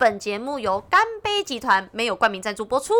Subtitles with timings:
[0.00, 2.94] 本节目由干杯集团没有冠名赞助播出。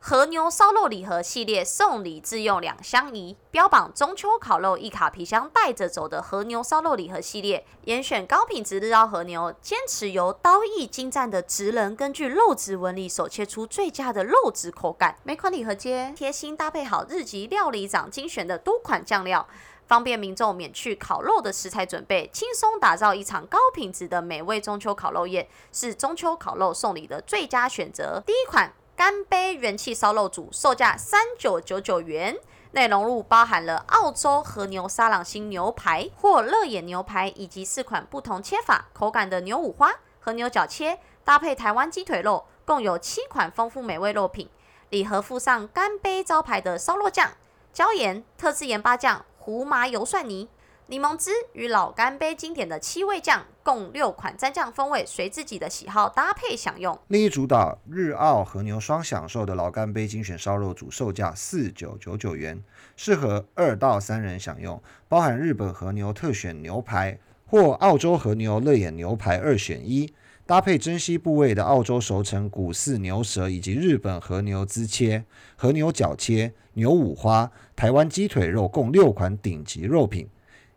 [0.00, 15.16] 和牛烧肉礼盒系列送礼自用两相宜，标榜中秋烤肉一卡皮箱带着走的和牛烧肉礼盒系列，严选高品质日澳和牛，坚持由刀艺精湛的职人根据肉质纹理手切出最佳的肉质口感。
[15.22, 19.46] 每款礼盒皆贴心搭配好日籍料理长精选的多款酱料。
[19.86, 28.22] 方便民众免去烤肉的食材准备，轻松打造一场高品质的美味中秋烤肉宴，是中秋烤肉送礼的最佳选择。
[28.26, 32.36] 第一款干杯元气烧肉组，售价三九九九元，
[32.72, 44.48] 内容物包含了澳洲和牛沙朗星牛排或热眼牛排，以及四款不同切法、口感的牛五花和牛角切，搭配台湾鸡腿肉，共有七款丰富美味肉品。
[44.90, 47.32] 礼盒附上干杯招牌的烧肉酱、
[47.72, 49.24] 椒盐、特制盐巴酱。
[49.44, 50.48] 胡麻油蒜泥、
[50.86, 56.98] 柠檬汁与老干杯经典的七味酱，共六款蘸酱风味，随自己的喜好搭配享用。
[57.08, 62.64] 另一主打日澳和牛双享受的老干杯精选烧肉组，售价四九九九元，
[62.96, 70.10] 适合二到三人享用，包含日本和牛特选牛排或澳洲和牛乐眼牛排二选一。
[70.46, 75.24] 搭配珍稀部位的澳洲熟成骨饲牛舌，以及日本和牛滋切、
[75.56, 80.28] 和牛角切、牛五花、台湾鸡腿肉，共六款顶级肉品，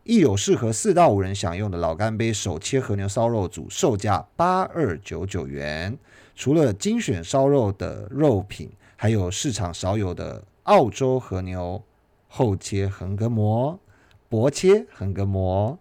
[0.04, 5.98] 亦有适合四到五人享用的老干杯手切和牛烧肉组，售价八二九九元。
[6.34, 11.82] 除了精选烧肉的肉品，还有市场少有的澳洲和牛
[12.26, 13.78] 厚切横膈膜、
[14.30, 15.78] 薄切横膈膜。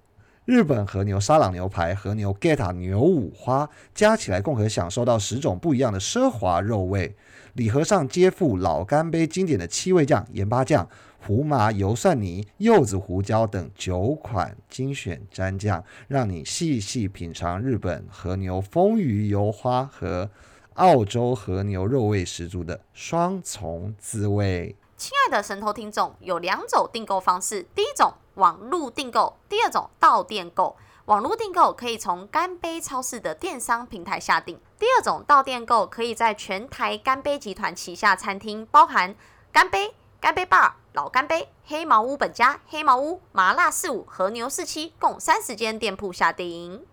[0.47, 7.13] 日本和牛沙朗牛排、和牛 Geta 牛五花，加起来共可享受到十种不一样的奢华肉味。
[7.55, 10.87] 礼盒上皆附老干杯经典的七味酱、盐巴酱、
[11.19, 20.29] 胡麻油蒜泥、柚子胡椒等九款精选蘸酱，让你细细品尝日本和牛丰腴油花和
[20.75, 24.77] 澳洲和牛肉味十足的双重滋味。
[24.95, 28.13] 亲爱的神偷听众，有两种订购方式，第一种。
[28.37, 30.77] 网络订购，第二种到店购。
[31.05, 39.15] 网络订购可以从干杯超市的电商平台下订，第二种到店购可以在全台干杯集团旗下餐厅，包含
[39.51, 46.85] 干杯、干杯 bar、老干杯、黑毛屋本家、黑毛屋、麻辣四五、和牛四七，共三十间店铺下订。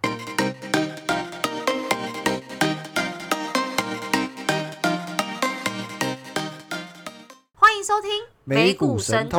[7.55, 8.34] 欢迎收听。
[8.47, 9.39] 美股神偷，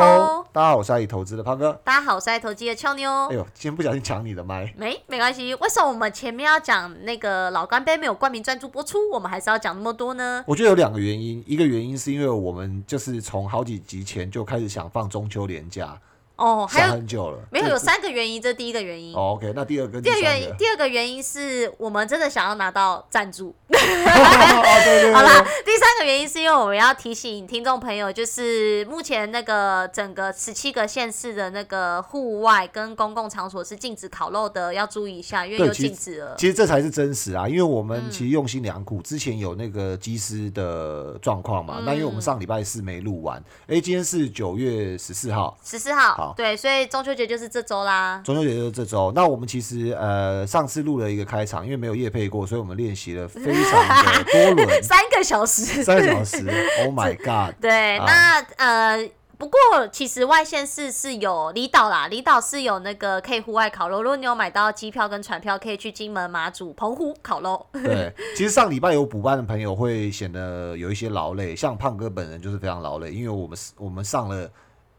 [0.51, 1.79] 大家好，我是爱投资的胖哥。
[1.83, 3.07] 大家好，我是爱投机的俏妞。
[3.27, 4.73] 哎呦，今天不小心抢你的麦。
[4.75, 5.53] 没，没关系。
[5.53, 10.43] 为什么我们前面要讲那个老干杯没有冠名赞助播出，我们还是要讲那么多呢？
[10.47, 15.95] 我觉得有两个原因，一个原因是因为我们就是从好几集前就开始想放中秋连假。
[16.35, 19.15] 哦，还有很久了，没有有三个原因，这第一个原因。
[19.15, 23.55] OK，那第二个，第二原因，第二个原因是我们真的想要拿到赞助。
[23.75, 36.35] 好啦，第三个原因是因为我们要提醒听众朋友，就是目前那个整个十七个县市的那个户外跟公共场所是禁止烤肉的，要注意一下，因为又禁止了。
[36.37, 46.24] 其实这才是真实啊，因为我们其实用心良苦，之前有那个机师的状况嘛，那因为我们上礼拜四没录完，哎，今天是九月十四号，十四号。
[46.35, 48.21] 对，所以中秋节就是这周啦。
[48.23, 49.11] 中秋节就是这周。
[49.15, 56.37] 那我们其实呃上次录了一个开场，因为没有夜配过，所以我们练习了非常的多轮， 三个小时， 三个小时。
[56.79, 57.55] Oh my god！
[57.61, 59.59] 对，那呃不过
[59.91, 64.01] 其实外县市是有离岛啦，离岛是有那个可以户外烤肉。
[64.01, 67.65] 如果你有买到机票跟船票，可以去金门、马祖、澎湖烤肉。
[67.73, 74.49] 对，其实上礼拜有补班的朋友会显得有一些劳累，像胖哥本人就是非常劳累，因为我们我们上了。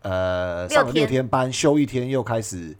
[0.08, 2.76] 呃，上了六天班，休一天又开始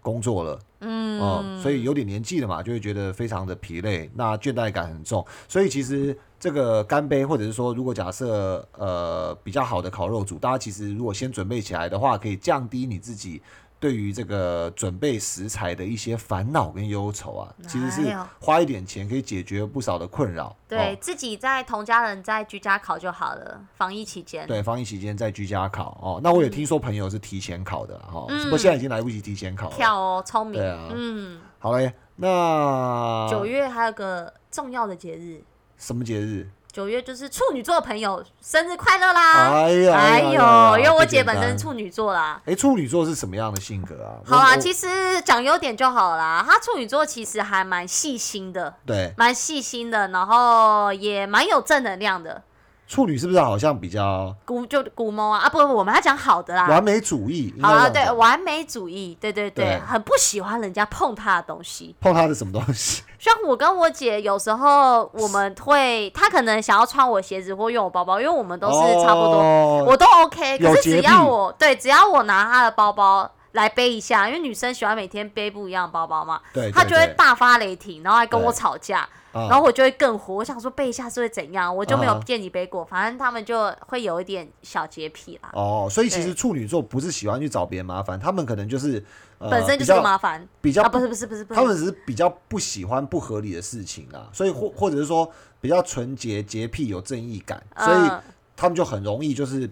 [0.00, 5.26] 工作了，嗯，所以有点年纪了嘛，就会觉得非常的疲累，那倦怠感很重。
[5.48, 13.42] 所以其实这个干杯，或者是说，如果假设呃比较好的烤肉组，大家其实如果先准备起来的话，可以降低你自己。
[13.80, 20.54] 对于这个准备食材的一些烦恼跟忧愁啊，其实是花一点钱可以解决不少的困扰。
[20.68, 24.46] 对自己在同家人在居家考就好了，防疫期间。
[24.46, 26.20] 对，防疫期间在居家考哦。
[26.22, 29.76] 那我也听说朋友是提前考的哈，不过现在已经来不及提前考了。
[29.76, 30.60] 跳哦，聪明。
[30.60, 31.92] 对啊，嗯，好嘞。
[32.16, 35.42] 那九月还有个重要的节日，
[35.78, 36.46] 什么节日？
[36.72, 39.50] 九月就是处女座朋友生日快乐啦！
[39.64, 42.40] 哎呀，哎呦，因为我姐本身处女座啦。
[42.46, 44.22] 哎，处女座是什么样的性格啊？
[44.24, 46.44] 好啊，其实讲优点就好啦。
[46.48, 52.42] 她处女座其实还蛮细心的，对，蛮细心的，然后也蛮有正能量的。
[52.90, 56.66] 处女是不是好像比较古就古猫啊啊不不，我们要讲好的啦。
[56.66, 57.54] 完美主义？
[57.62, 61.94] 好了，对，完美主义，对对对，对很不喜欢人家碰他的东西。
[62.00, 63.04] 碰他的什么东西？
[63.16, 70.58] 像我跟我姐有时候我们会，她可能想要穿我鞋子或用我包包，因为我们都是差不多，哦我都 OK。
[70.58, 79.48] 可是只要我对，只要我拿她的包包来背一下，因为女生喜欢每天背不一样的包包嘛，对，她就会大发雷霆，然后还跟我吵架，啊。
[79.48, 80.34] 然后我就会更火。
[80.34, 86.34] 我想说背一下是会怎样，我就没有啊见你背过，反正他们就会有一点小洁癖啦，哦，所以其实对。
[86.34, 89.04] 处女座不是喜欢去找别人麻烦，他们可能就是
[89.38, 90.46] 呃本身就是麻烦。
[90.60, 95.30] 比较啊，不是不是不是，他们只是比较不喜欢不合理的事情啊，所以或或者是说
[95.60, 98.22] 比较纯洁、洁癖、有正义感，所以嗯
[98.56, 99.68] 他们就很容易就是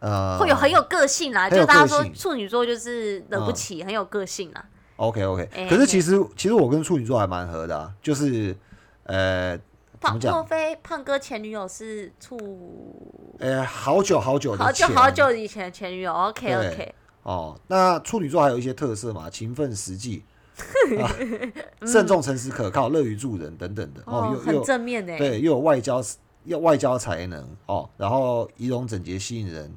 [0.00, 3.54] 呃会有很有个性啦，很就大家说处女座就是惹不嗯。
[3.54, 4.64] 起，很有个性啦。
[4.96, 8.56] OK OK，哎可是其实其实我跟处女座还蛮合的、啊，就是
[9.04, 9.58] 呃
[10.00, 10.46] 胖莫讲？
[10.46, 12.36] 非胖哥前女友是处
[13.38, 20.22] 呃好久好久好久好久以前的前女友，OK OK 哦，那处女座还有一些特色嘛，勤奋实际。
[21.02, 21.10] 啊
[21.84, 25.18] 慎重、诚实、可靠、乐于助人等等的哦，哦，很正面的。
[25.18, 26.00] 对，又有外交
[26.44, 29.74] 要外交才能哦，然后仪容整洁、吸引人，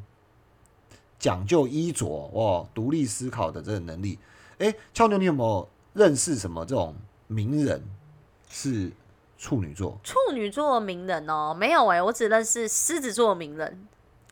[1.17, 4.19] 讲究衣着哦，独立思考的这个能力。
[4.59, 6.95] 哎，俏妞，你有没有认识什么这种
[7.25, 7.83] 名人
[8.47, 8.91] 是
[9.37, 9.99] 处女座？
[10.03, 13.87] 处女座名人哦，没有哎，我只认识狮子座名人。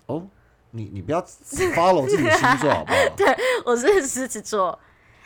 [0.07, 0.25] 哦，
[0.72, 2.98] 你你不要 follow 自己的星座好不好？
[3.16, 4.78] 对我是狮子座，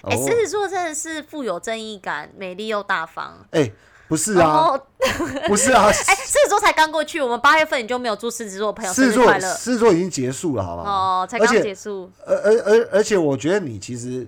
[0.03, 3.45] 哎，哦狮子座真的是富有正义感，美丽又大方。
[3.51, 3.71] 哎，
[4.07, 4.79] 不是然啊，后，
[5.47, 10.89] 不是啊， 哎，狮子座才刚过去，我们八月份你就没有祝狮子座的朋友生狮子座日快乐狮子座已经结束了，好不好？
[11.23, 12.09] 哦，才刚而且结束。
[12.25, 14.27] 而而而而且我觉得你其实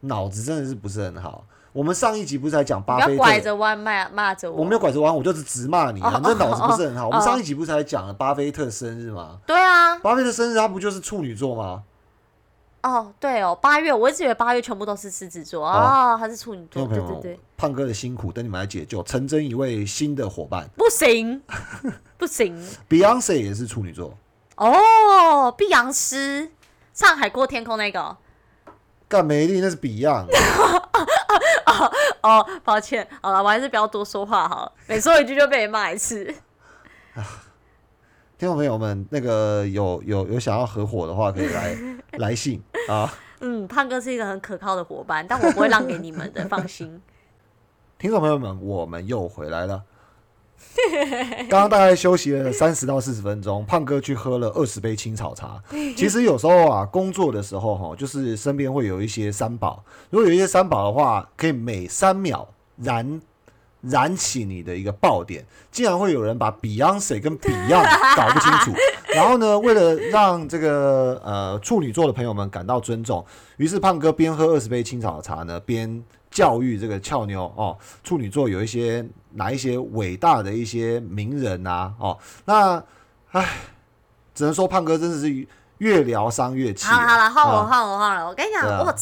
[0.00, 1.44] 脑子真的是不是很好。
[1.74, 3.16] 我们上一集不是在讲巴菲特？
[3.16, 4.58] 拐着弯骂骂着我。
[4.58, 6.12] 我没有拐着弯，我就是直骂你啊！
[6.14, 7.06] 哦你这脑子不是很好。
[7.06, 9.40] 哦我们上一集不是才讲了巴菲特生日吗？
[9.44, 11.82] 对啊，巴菲特生日他不就是处女座吗？
[12.84, 20.70] 哦，对哦，八月我一直以为八月全部都是狮子座哦哦，他是处女座，对对对，胖哥的辛苦等你们来解救，成真一位新的伙伴。
[20.76, 21.42] 不行
[22.16, 22.56] 不行
[22.88, 24.16] Beyonce 也是处女座，
[24.56, 26.48] 哦，碧昂斯，
[26.92, 28.16] 上海过天空那个哦
[29.08, 30.28] 干美丽那是 Beyond。
[31.66, 31.92] 哦
[32.22, 36.24] 哦，抱歉，好了，我还是不要多说话好了，每说一句就被骂一次。
[38.36, 41.76] 听众朋友们，那个有有有想要合伙的话，可以来
[42.18, 43.12] 来信啊。
[43.40, 47.00] 嗯，胖哥是一个很可靠的伙伴，但我不会让给你们的，放心。
[47.98, 49.82] 听众朋友们，我们又回来了。
[51.48, 55.62] 刚刚大概休息了三十到四十分钟，胖哥去喝了二十杯青草茶。
[55.96, 59.84] 其实有时候啊，工作的时候哈，就是身边会有一些三宝。
[60.10, 63.20] 如果有一些三宝的话，可以每三秒燃
[63.82, 65.44] 燃起你的一个爆点。
[65.70, 68.72] 竟然会有人把 Beyonce 跟 Beyond 搞不清楚。
[69.14, 73.24] 然后呢，为了让这个呃处女座的朋友们感到尊重，
[73.58, 76.02] 于是胖哥边喝二十杯青草茶呢，边
[76.34, 82.82] 教育这个俏妞哦，处女座有一些哪一些伟大的一些名人啊哦，那
[83.30, 83.48] 唉，
[84.34, 85.46] 只能说胖哥真的是
[85.78, 87.06] 越聊伤越气啊。
[87.06, 88.92] 好了好了，换我啊换我换了，我跟你讲，我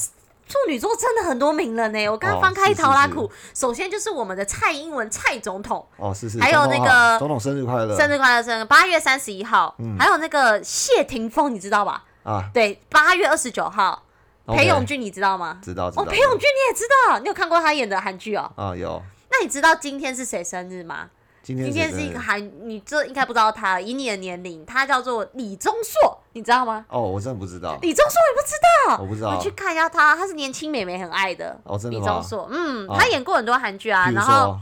[0.46, 2.08] 处女座真的很多名人呢。
[2.10, 12.04] 我刚哦刚翻开一是是淘拉库，首先就是我们的蔡英文蔡总统，哦，是是，还有那个好总统生日快乐，生日快乐，生日八月三十一号，嗯还有那个谢霆锋，你知道吧？
[12.24, 14.02] 啊，对，八月二十九号
[14.46, 15.58] 裴勇俊你知道吗？
[15.60, 18.50] 哦，知道知道裴勇俊你也知道，你有看过他演的韩剧哦？
[18.56, 21.08] 啊有，那你知道今天是谁生日吗？
[21.42, 26.84] 今天是一个韩，你这应该不知道他，以你的年龄，他叫做李钟硕，你知道吗？
[26.88, 28.54] 哦，我真的不知道，李钟硕你不知
[28.88, 29.02] 道？
[29.02, 31.58] 我不知道你去看一下他，他是年轻美眉很爱的。
[31.64, 32.22] 哦，真的李钟？
[32.22, 34.60] 硕，嗯，哦他演过很多韩剧啊，然后说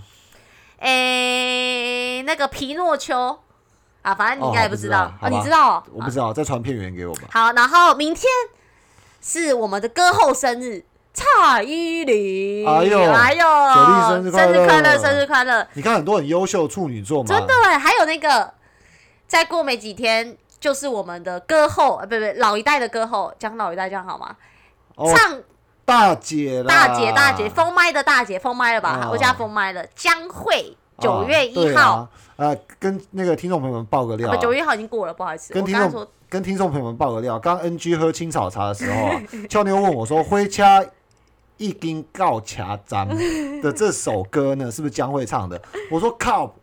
[0.79, 3.39] 诶，那个皮诺丘
[4.01, 5.83] 啊，反正你应该也不知道你知道哦？
[5.93, 7.23] 我不知道，再传片源给我吧。
[7.31, 8.25] 好，然后明天
[9.21, 12.67] 是我们的歌后生日，蔡依林。
[12.67, 13.45] 哎呦哎呦，
[14.11, 14.47] 生日快
[14.81, 15.67] 乐生日快乐！
[15.75, 18.53] 你看很多很优秀的处女座嘛，真的哎，还有那个，
[19.27, 24.37] 再过没几天就是我们的歌后，呃，不不，老一代的歌后，讲老一代这样好吗？
[24.97, 25.39] 哦，唱
[25.85, 29.01] 大姐，大姐大姐封麦的大姐封麦了吧？
[29.05, 32.09] 哦我家封麦了，江蕙，九哦月一对号，啊，
[32.41, 40.83] 呃，跟那个听众朋友们爆个料啊，不，九月一号已经过了，不好意思，跟听众跟听众朋友们爆个料，刚 NG 喝青草茶的时候啊， 俏妞问我说：“灰掐
[41.59, 43.07] 一丁告掐张
[43.61, 45.61] 的这首歌呢，是不是江蕙唱的？”
[45.93, 46.55] 我说：“靠，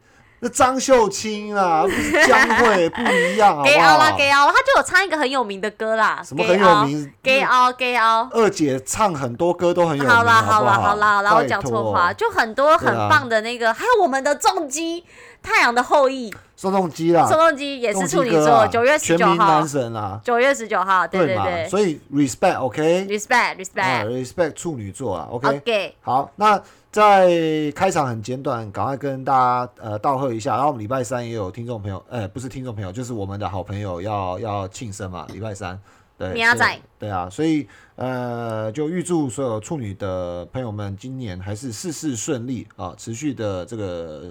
[0.47, 4.17] 那张秀清啊， 不是江蕙，不一样，好不给奥啦，好？
[4.17, 7.11] 给奥，他就有唱一个很有名的歌啦，什么很有名？
[7.21, 8.29] 给奥，给奥。
[8.31, 15.01] 二姐唱很多歌都很有名，好啦，好啦，好不好好啦，好啦，我拜讲错托话，就很多很棒的那个，还有我们的重击
[15.43, 21.43] 《太阳的后裔》，宋仲基啦，宋仲基也是处女座，九月十九号全民男，神啦，九月十九号，对对嘛？
[21.43, 24.05] 对所以 respect OK，，respect 啊 respect。
[24.07, 25.57] respect 处女座啊，OK。
[25.57, 30.55] OK，好，那在开场很简短，赶快跟大家呃道贺一下。
[30.55, 35.79] 然后我们礼拜三也有听众朋友，呃，不是听众朋友，就是我们的好朋友要要庆生嘛，礼拜三。
[36.17, 44.23] 对，明仔对对啊，所以呃，就预祝所有处女的朋友们今年还是事事顺利啊，持续的这个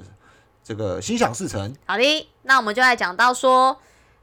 [0.65, 1.73] 这个心想事成。
[1.87, 3.77] 好的，那我们就来讲到说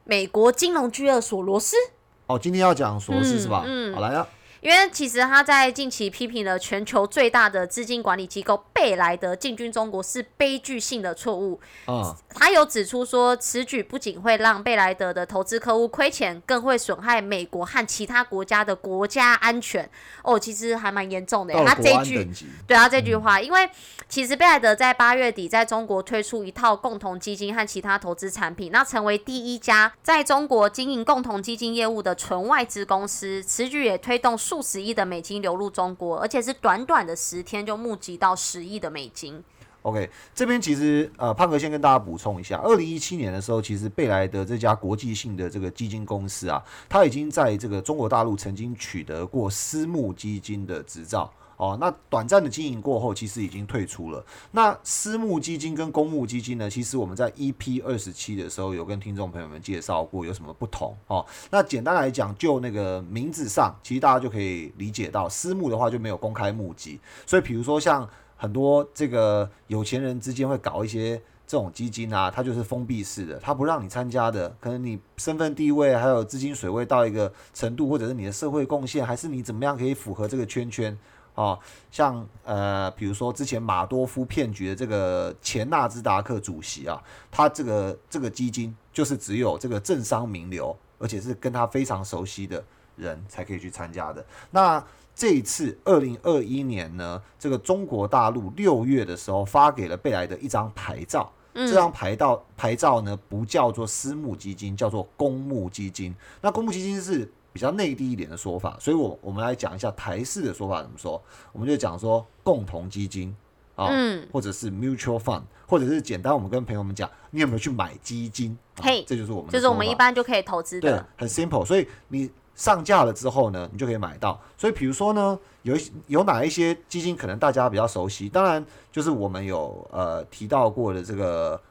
[0.03, 1.77] 美国金融巨鳄索罗斯，
[2.25, 3.63] 哦，今天要讲索罗斯是吧？
[3.65, 4.27] 嗯好来啊，
[4.63, 11.59] 因为其实他在近期批评了全球最大的资金管理机构贝莱德进军中国是悲剧性的错误。
[11.85, 19.89] 哦，他有指出说，此举不仅会让贝莱德的投资客户亏钱，更会损害美国和其他国家的国家安全。
[20.23, 22.25] 哦，其实还蛮严重的他这句
[22.65, 23.69] 对啊，这句话，因为
[24.07, 33.43] 其实贝莱德在八月底在中国推出一套共同基金和其他投资产品，那成为第一家在中国经营共同基金业务的纯外资公司。
[33.43, 39.43] 此举也推动数十亿的美金流入中国，而且是短短的十天就募集到十亿的美金。
[39.81, 51.27] OK，这边其实呃，胖哥先跟大家补充一下，二零一七年的时候，其实贝莱德这家国际性的这个基金公司啊，它已经在这个中国大陆曾经取得过私募基金的执照。
[51.63, 54.21] 哦，那短暂的经营过后，其实已经退出了。
[54.51, 56.69] 那私募基金跟公募基金呢？
[56.69, 61.25] 其实我们在 EP 二十七的时候有跟听众朋友们介绍过有什么不同哦。
[61.49, 68.05] 那简单来讲，就那个名字上，其实大家就可以理解到，私募的话就没有公开募集，所以比如说像
[68.35, 71.15] 很多这个有钱人之间会搞一些
[71.47, 74.53] 这种基金啊，它就是封闭式的，它不让你参加的。
[74.59, 80.97] 可能你身份地位还有资金水位到一个程度，或者是你的社会贡献，还是你怎么样可以符合这个圈圈
[81.35, 81.57] 哦。
[81.91, 92.63] 像呃，比如说之前马多夫骗局的这个前纳兹达克主席啊，他这个这个基金就是只有这个政商名流，而且是跟他非常熟悉的
[92.95, 94.25] 人才可以去参加的。
[94.51, 94.83] 那
[95.15, 101.31] 这一次，二零二一年呢，这个中国大陆六月的时候发给了贝莱德一张牌照。
[101.55, 106.15] 这张牌照牌照呢，不叫做私募基金，叫做公募基金。
[106.41, 111.21] 那公募基金是比较内地一点的说法，所以我我们来讲一下台式的说法怎么说。
[111.51, 113.33] 我们就讲说共同基金
[113.75, 118.57] 啊，嗯或者是 mutual fund，或者是简单，我们跟朋友们讲，你有没有去买基金？
[118.77, 121.63] 啊嘿这就是我们的就是我们一般就可以投资对的。，很 simple。
[121.63, 124.41] 所以你上架了之后呢，你就可以买到。
[124.57, 131.61] 所以比如说呢，有一有哪一些基金可能大家比较熟悉，当然就是我们有呃提到过的这个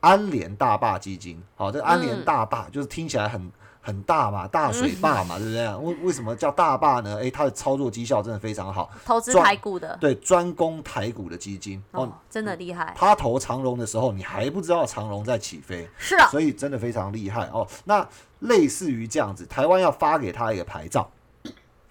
[0.00, 1.42] 安联大坝基金。
[1.56, 3.50] 好，这个安联嗯大坝就是听起来很。
[3.82, 5.76] 很大嘛，大水坝嘛，对不对？
[5.76, 7.16] 为为什么叫大坝呢？
[7.16, 12.94] 诶，它的操作绩效真的非常好，投资台股的，对，专攻台股的基金哦哦，真的厉害。
[12.96, 17.66] 他投长荣的时候，你还不知道长荣在起飞，是啊，所以真的非常厉害哦。
[17.84, 18.06] 那
[18.40, 21.10] 类似于这样子，台湾要发给他一个牌照，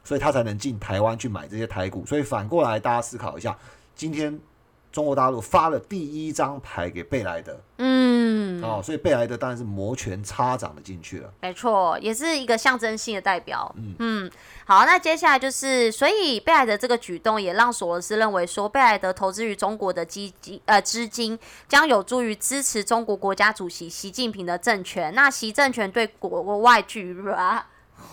[0.03, 2.05] 所以他才能进台湾去买这些台股。
[2.05, 3.57] 所以反过来，大家思考一下，
[3.95, 4.39] 今天
[4.91, 11.31] 中国大陆发了第一张牌给贝莱德、嗯，哦，所以贝莱德当然是摩拳擦掌的进去了。
[11.41, 13.71] 没错，也是一个象征性的代表。
[13.77, 14.31] 嗯嗯
[14.65, 25.13] 好，那接下来就是，所以贝莱德这个举动也让索罗斯认为说，贝莱德投资于中国的基金呃资金将有助于支持中国国家主席习近平的政权。
[25.13, 27.68] 那习政权对国外巨啊，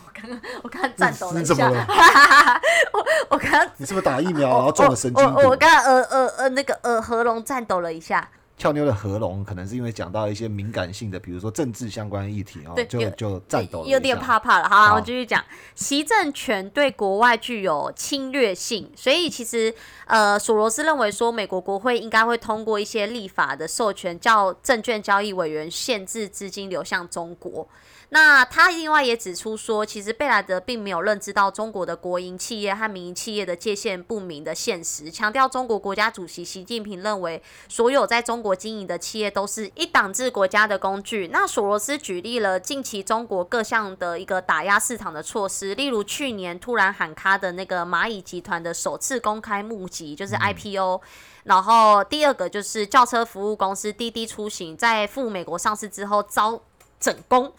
[0.06, 1.70] 我刚刚我刚刚颤抖了一下？
[2.92, 5.56] 我我刚刚你是不是打疫苗然后中了神经我我？
[5.56, 8.28] 刚刚呃呃呃那个呃喉咙颤抖了一下。
[8.58, 14.66] 俏妞的合龙可能是因为讲到一些敏感性的，比如说政治相关的议题哦对，就有就颤抖了有点怕怕了。
[14.66, 19.74] 好啊，好我继续讲，习政权对国外具有侵略性，所以其实
[20.06, 27.68] 呃，索罗斯认为说，美国国会应该会通过一些立法的授权，叫证券交易委员限制资金流向中国。
[28.10, 41.28] 那他另外也指出说，其实贝莱德并没有认知到中国的国营企业和民营企业的界限不明的现实，强调中国国家主席习近平认为所有在中国经营的企业都是一党制国家的工具。
[41.32, 51.00] 那索罗斯举例了近期中国各项的一个打压市场的措施，例如去年突然喊卡的那个蚂蚁集团的首次公开募集，就是 IPO。
[51.42, 56.62] 然后第二个就是轿车服务公司滴滴出行，在赴美国上市之后遭
[57.00, 57.52] 整攻。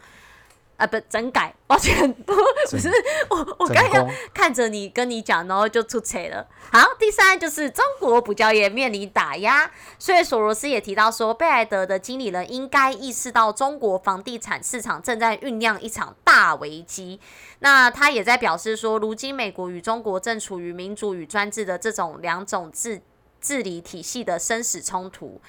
[0.78, 2.34] 啊，不整改，抱歉，不
[2.70, 2.88] 不是
[3.30, 6.48] 我我刚刚看着你跟你讲，然后就出错了。
[6.72, 17.20] 好，第三就是中国补教业面临打压，所以索罗斯也提到说，贝莱德的经理人应该意识到中国房地产市场正在酝酿一场大危机。
[17.60, 23.02] 那他也在表示说，如今美国与中国正处于民主与专制的这种两种治
[23.48, 25.40] 治理体系的生死冲突。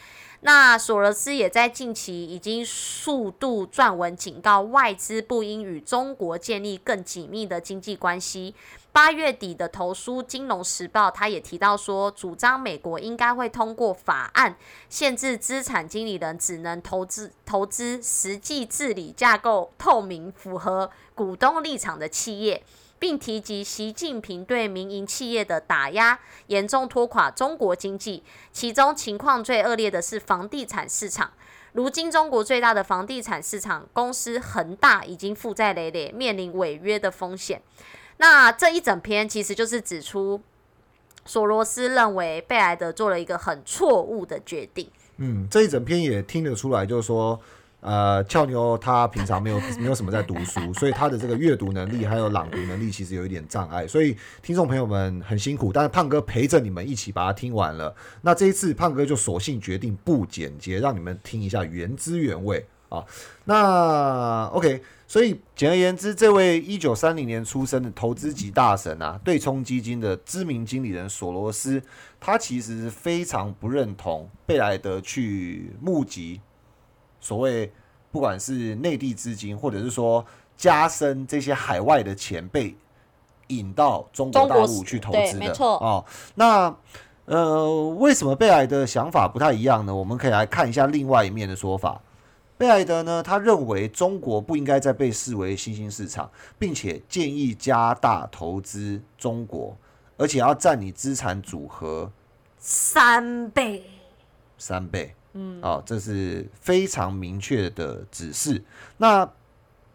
[0.42, 8.54] 那索罗斯也在近期已经数度撰文警告外资不应与中国建立更紧密的经济关系。
[8.92, 14.56] 八月底的投书《金融时报》，他也提到说，主张美国应该会通过法案
[14.88, 22.62] 限制资产经理人只能投资投资实际治理架构透明、符合股东立场的企业。
[22.98, 28.22] 并提及习近平对民营企业的打压，严重拖垮中国经济。
[28.52, 31.32] 其中情况最恶劣的是房地产市场。
[31.72, 37.62] 如今，中国最大的房地产市场公司恒大已经负债累累，面临违约的风险。
[38.16, 40.40] 那这一整篇其实就是指出，
[41.24, 44.90] 索罗斯认为贝莱德做了一个很错误的决定。
[45.18, 47.38] 嗯，这一整篇也听得出来，就是说，
[47.88, 57.94] 呃，俏妞她平常没有 没有什么在读书，所以她的这个阅读能力还有朗读能力其实有一点障碍，所以听众朋友们很辛苦，但是胖哥陪着你们一起把它听完了。
[58.20, 63.02] 那这一次胖哥就索性决定不简洁，让你们听一下原汁原味啊。
[63.46, 71.82] 那 OK，所以简而言之，这位一九三零年出生的投资级大神啊，对冲基金的知名经理人索罗斯，
[72.20, 76.42] 他其实非常不认同贝莱德去募集
[77.28, 77.70] 所谓
[78.10, 80.24] 不管是内地资金，或者是说
[80.56, 82.74] 加深这些海外的钱被
[83.48, 86.02] 引到中国大陆去投资的对没错哦。
[86.36, 86.74] 那
[87.26, 89.94] 呃，为什么贝莱德的想法不太一样呢？
[89.94, 92.00] 我们可以来看一下另外一面的说法。
[92.56, 99.76] 贝莱德呢，他认为中国不应该再被视为新兴市场，并且建议加大投资中国，
[100.16, 102.10] 而且要占你资产组合
[102.56, 103.84] 三倍，
[104.56, 105.14] 三倍。
[105.38, 108.60] 嗯，哦，这是非常明确的指示。
[108.96, 109.24] 那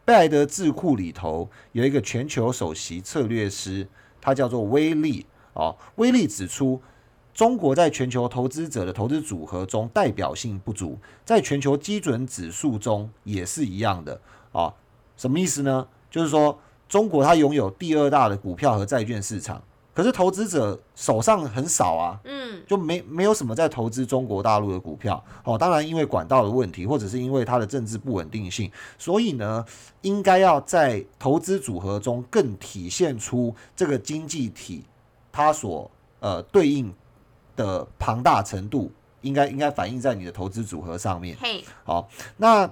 [0.06, 3.86] 贝莱德智库里头有一个全球首席策略师，
[4.22, 5.26] 他叫做威利。
[5.54, 6.82] 哦，威利指出，
[7.34, 14.20] 中国在全球投资者的投资组合中代表性不足，在全球基准指数中也是一样的。
[14.52, 14.74] 啊、
[15.18, 15.88] 什么意思呢？
[16.10, 16.58] 就是说，
[16.88, 19.62] 中国它拥有第二大的股票和债券市场，
[19.94, 22.20] 可是投资者手上很少啊。
[22.24, 25.58] 嗯，就没没有什么在投资中国大陆的股票哦。
[25.58, 29.66] 当然，因为管道的问题，或者是因为它的政治不稳定性，所以呢，
[30.02, 34.84] 应该要在投资组合中更体现出这个经济体
[35.32, 36.94] 它所呃对应
[37.56, 41.38] 的庞大程度，应该应该反映在你的投资组合上面。
[41.40, 42.70] 嘿，好，那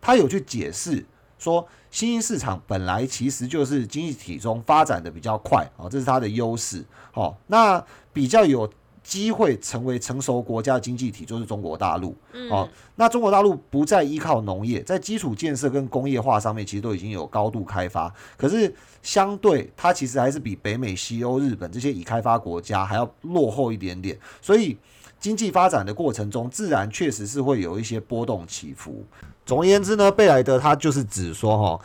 [0.00, 1.04] 他有去解释
[1.42, 6.84] 说，新兴市场本来其实就是经济体中发展的比较快，哦，这是它的优势。
[7.10, 8.70] 好，那比较有
[9.02, 12.16] 机会成为成熟国家的经济体就是中国大陆。
[12.48, 24.78] 哦，那中国大陆不再依靠农业，在基础建设跟工业化上面其实都已经有高度开发，可是相对它其实还是比北美、西欧、日本这些已开发国家还要落后一点点，所以。
[25.22, 29.04] 经济发展的过程中，自然确实是会有一些波动起伏。
[29.44, 31.84] 总而言之呢，贝莱德他就是指说，哈，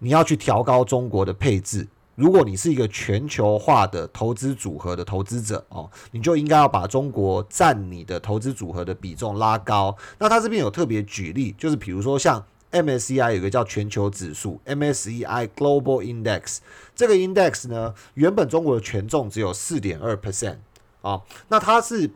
[0.00, 1.86] 你要去调高中国的配置。
[2.16, 9.96] 如果你是一个全球化的投资组合的投资者哦，你就应该要把中国占你的投资组合的比重拉高。
[10.18, 16.58] 那他这边有特别举例，就是比如说像 MSCI 有一个叫全球指数 MSCI Global Index，
[16.94, 20.56] 这个 index 呢，原本中国的权重只有四点二 percent
[21.00, 22.10] 啊，那它是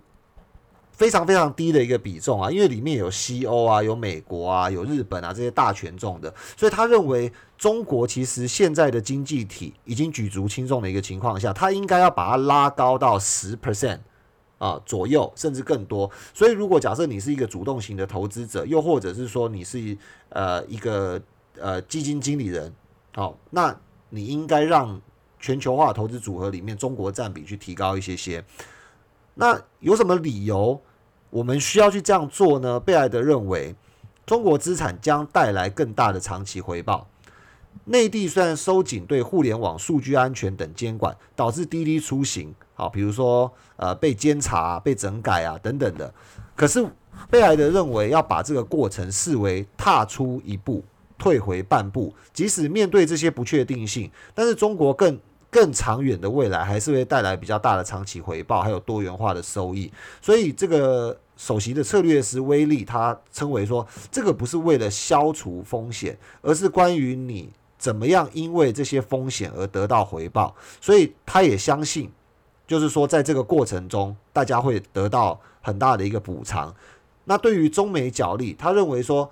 [0.97, 13.99] 非常非常低的一个比重啊，因为里面有西欧啊、有美国啊、有日本啊这些大权重的，所以他认为中国其实现在的经济体已经举足轻重的一个情况下，他应该要把它拉高到十 percent
[14.59, 16.09] 啊左右，甚至更多。
[16.33, 21.21] 所以如果假设你是一个主动型的投资者，又或者是说你是呃一个
[21.59, 22.73] 呃基金经理人，
[23.15, 23.77] 好、那
[24.11, 25.01] 你应该让
[25.41, 28.45] 全球化投资组合里面中国占比去提高一些些。
[29.35, 30.81] 那有什么理由
[31.31, 32.79] 我们需要去这样做呢？
[32.79, 33.75] 贝莱德认为，
[34.25, 37.09] 中国资产将带来更大的长期回报。
[37.87, 46.15] 内地虽然收紧对互联网数据安全等监管，导致滴滴出行，好，比如说呃被监察、被整改啊等等的，
[46.55, 46.87] 可是
[47.29, 50.85] 贝莱德认为要把这个过程视为踏出一步，
[51.19, 55.19] 退回半步，即使面对这些不确定性，但是中国更
[55.55, 59.89] 更长远的未来还是会带来比较大的长期回报，还有多元化的收益。
[60.21, 70.53] 所以这个首席的策略师威利他称为说，这个不是为了消除风险，而是关于你怎么样因为这些风险而得到回报。
[70.81, 72.11] 所以他也相信，
[72.67, 76.75] 就是说在这个过程中，大家会得到很大的一个补偿。
[77.27, 79.31] 那对于中美角力，他认为说，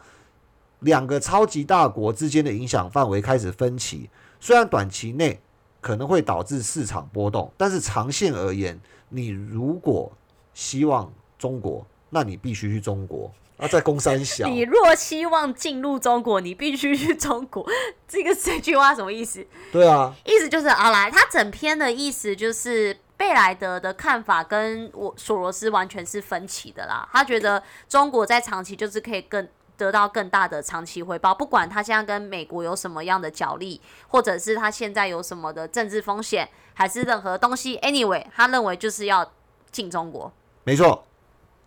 [0.79, 4.09] 两个超级大国之间的影响范围开始分歧，
[4.39, 5.41] 虽然短期内
[5.83, 10.11] 可能会导致市场波动，但是长线而言，你如果
[10.55, 14.47] 希望中国，那你必须去中国啊，在公山小。
[14.49, 17.67] 你若希望进入中国，你必须去中国。
[18.07, 19.45] 这个这句话什么意思？
[19.73, 27.09] 对啊，意思就是啊，来，他整篇的意思就是贝莱德的看法跟我索罗斯完全是分歧的啦。
[27.13, 39.33] 他觉得中国在长期就是可以更得到更大的长期回报，不管他现在跟美国有什么样的角力，或者是他现在有什么的政治风险，还是任何东西，anyway，他认为就是要
[39.71, 40.33] 进中国。
[40.65, 41.05] 没错，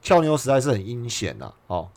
[0.01, 1.89] 俏妞实在是很阴险呐、哦，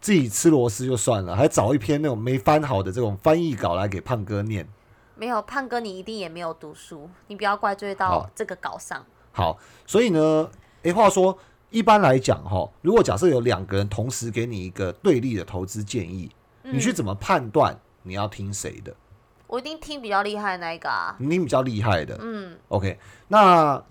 [0.00, 4.66] 自己吃螺丝就算了，还找一篇那种没翻好的这种翻译稿来给胖哥念。
[5.14, 9.04] 没有胖哥，你一定也没有读书，你不要怪罪到好这个稿上。
[9.32, 10.50] 好，所以呢，
[10.82, 11.36] 诶，话说
[11.76, 16.30] 一般来讲哈，如果假设有两个人同时给你一个对立的投资建议，
[16.62, 18.96] 你去怎么判断你要听谁的？
[19.46, 21.14] 我一定听比较厉害的那一个啊。
[21.18, 23.84] 你听比较厉害的，嗯，OK，那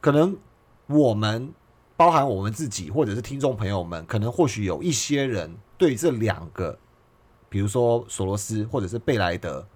[0.00, 0.38] 可能
[0.86, 1.52] 我们
[1.96, 6.78] 包含我们自己或者是听众朋友们，可能或许有一些人对这两个，
[7.48, 9.66] 比如说索罗斯或者是贝莱德，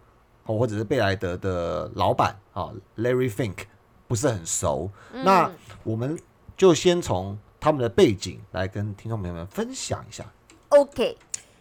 [0.45, 3.65] 哦，或者是贝莱德的老板啊，Larry Fink
[4.07, 4.89] 不是很熟。
[5.13, 5.51] 那
[5.83, 6.17] 我们
[6.57, 10.25] 就先从他们的背景来跟听众朋友们分享一下。
[10.69, 11.19] OK，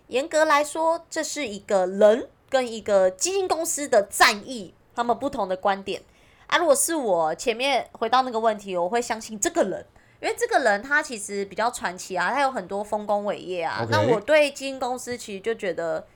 [0.07, 6.01] 严格来说，这是一个人跟一个基金公司的战役，他们不同的观点
[6.47, 6.57] 啊。
[6.57, 9.85] 如果是我前面回到那个问题，我会相信这个人，
[10.21, 13.85] 因为这个人他其实比较传奇啊，他有很多丰功伟业啊。
[13.89, 16.07] 那我对基金公司其实就觉得。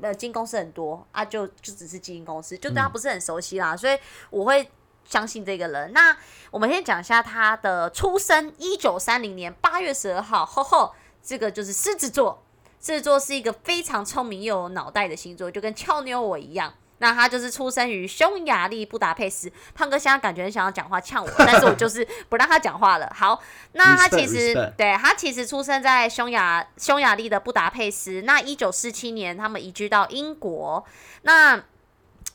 [0.00, 3.98] 呃，基金公司很多啊，就就只是基金公司，就对他不是很熟悉啦，所以
[4.30, 4.70] 我会
[5.08, 5.92] 相信这个人。
[5.92, 6.16] 那
[6.50, 12.44] 我们先讲一下他的出生，一九三零年八月十二号，吼吼，这个就是狮子座。
[12.80, 16.74] 狮子座是一个非常聪明又有脑袋的星座，就跟俏妞我一样。
[17.00, 19.48] 那他就是出生于匈牙利布达佩斯。
[19.72, 23.08] 胖哥现在感觉很想要讲话呛我，但是我就是不让他讲话了。
[23.14, 23.40] 好，
[23.72, 28.22] 那他其实对他其实出生在匈牙匈牙利的布达佩斯。
[28.22, 30.84] 那一九四七年他们移居到英国。
[31.22, 31.62] 那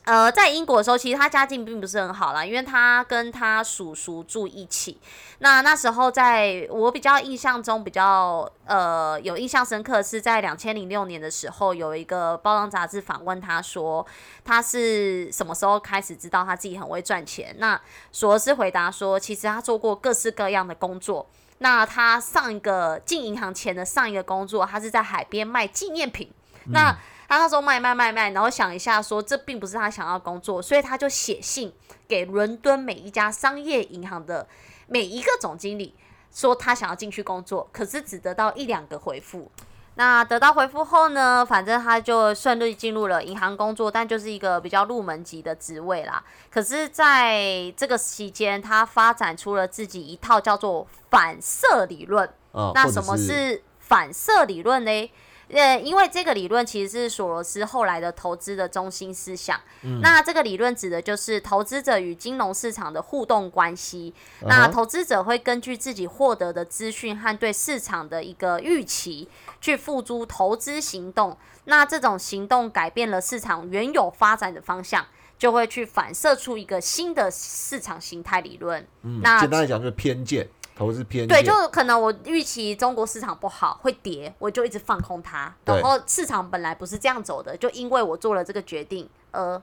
[0.04, 5.00] 呃，在英国的时候，其实他家境并不是很好啦，因为他跟他叔叔住一起。
[5.38, 14.06] 那那时候，在我比较印象中比较呃有印象深刻，是在两千零六年的时候，有一个包装杂志访问他说，
[14.44, 17.54] 他是什么时候开始知道他自己很会赚钱？
[17.58, 17.80] 那
[18.12, 21.26] 索罗斯回答说，其实他做过各式各样的工作。
[21.58, 26.30] 那他上一个进银行前的上一个工作，他是在海边卖纪念品。
[26.66, 26.94] 那
[27.28, 31.72] 他那时候卖卖卖卖，然后想一下说这并不是他想要工作，所以他就写信
[32.06, 34.46] 给伦敦每一家商业银行的
[34.86, 35.94] 每一个总经理，
[36.32, 39.50] 说他想要进去工作，可是只得到一两个回复。
[39.96, 46.20] 那得到回复后呢，反正他就顺利进入了银行工作，但就是一个比较入门级的职位啦。
[46.50, 52.28] 可是，在这个期间，他发展出了自己一套叫做反射理论。
[52.74, 55.10] 那什么是反射理论呢？
[55.48, 59.60] 呃，因为这个理论其实是索罗斯后来的投资的中心思想。
[60.00, 64.14] 那这个理论指的就是投资者与金融市场的互动关系。
[64.46, 69.28] 那投资者会根据自己获得的资讯和对市场的一个预期，
[69.60, 71.36] 去付诸投资行动。
[71.64, 75.06] 那这种行动改变了市场原有发展的方向，
[75.38, 78.86] 就会去反射出一个新的市场形态理论。
[79.02, 81.28] 嗯那简单来讲就是偏见，投资偏见。
[81.28, 85.54] 对，就可能我预期中国市场不好会跌，我就一直放空它。
[85.64, 89.60] 然后市场本来不是这样走的，就因为我做了这个决定，而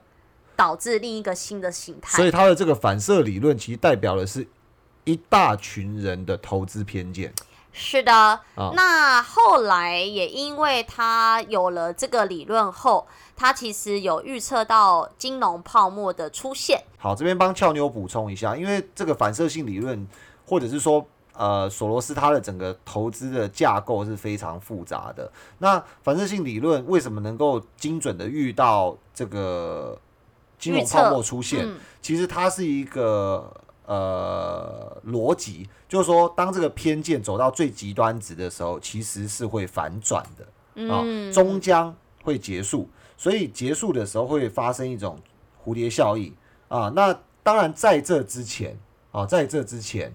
[0.56, 2.16] 导致另一个新的形态。
[2.16, 4.46] 所以他的这个反射理论其实代表的是
[5.04, 7.32] 一大群人的投资偏见。
[7.74, 16.82] 是的，啊那后来也因为他有了这个理论后，他其实有预测到金融泡沫的出现。
[16.98, 20.06] 好，这边帮俏妞补充一下，因为这个反射性理论，
[20.52, 25.32] 或者是说，呃，索罗斯他的整个投资的架构是非常复杂的。
[25.60, 29.98] 那反射性理论为什么能够精准的遇到这个
[30.58, 31.66] 金融泡沫出现？
[31.66, 33.50] 嗯其实它是一个
[33.86, 40.44] 呃逻辑，就是说，当这个偏见走到最极端值的时候，其实是会反转的。
[40.92, 45.18] 啊、嗯，终将会结束，所以结束的时候会发生一种
[45.64, 46.34] 蝴蝶效应
[46.68, 46.92] 啊。
[46.94, 48.78] 那当然，在这之前
[49.12, 50.14] 啊，在这之前，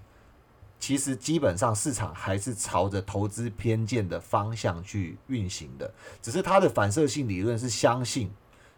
[0.80, 8.30] 其实基本上市场还是朝着投资偏见的方向去运行的，只是它的反射性理论是相信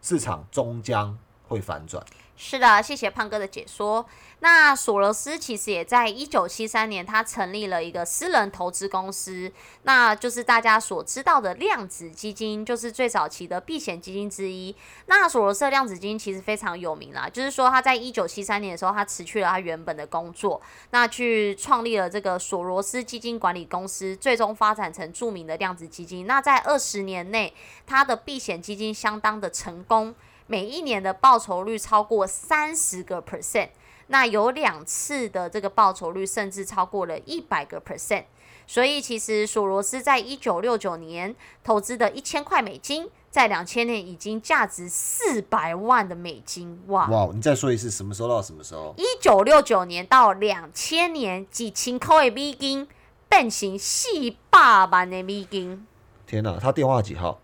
[0.03, 2.05] 市场终将会反转。
[2.43, 4.07] 是的，谢谢胖哥的解说。
[4.39, 14.75] 那索罗斯其实也在一九七三年，他成立了一个私人投资公司，那就是大家所知道的量子基金，就是最早期的避险基金之一。
[15.05, 20.59] 那索罗斯的量子基金其实非常有名啦，就是说他在一九七三年的时候，他辞去了他原本的工作，
[20.93, 26.27] 那去创立了这个索罗斯基金管理公司，最终发展成著名的量子基金。
[26.27, 27.53] 那在二十年内，
[27.87, 30.15] 他的避险基金相当的成功。
[30.51, 33.69] 每一年的报酬率超过三十个 percent，
[34.09, 38.25] 那有两次的这个报酬率甚至超过了一百个 percent，
[38.67, 47.07] 所以其实索罗斯在一九六九年投资的一千块美金，在两千年已经价值四百万的美金，哇！
[47.09, 48.93] 哇，你再说一次，什么时候到什么时候？
[48.99, 52.89] 一九六九年到两千年，几千块的美金
[53.29, 54.09] 变成四
[54.51, 55.87] 百万的美金。
[56.27, 57.39] 天哪，他电话几号？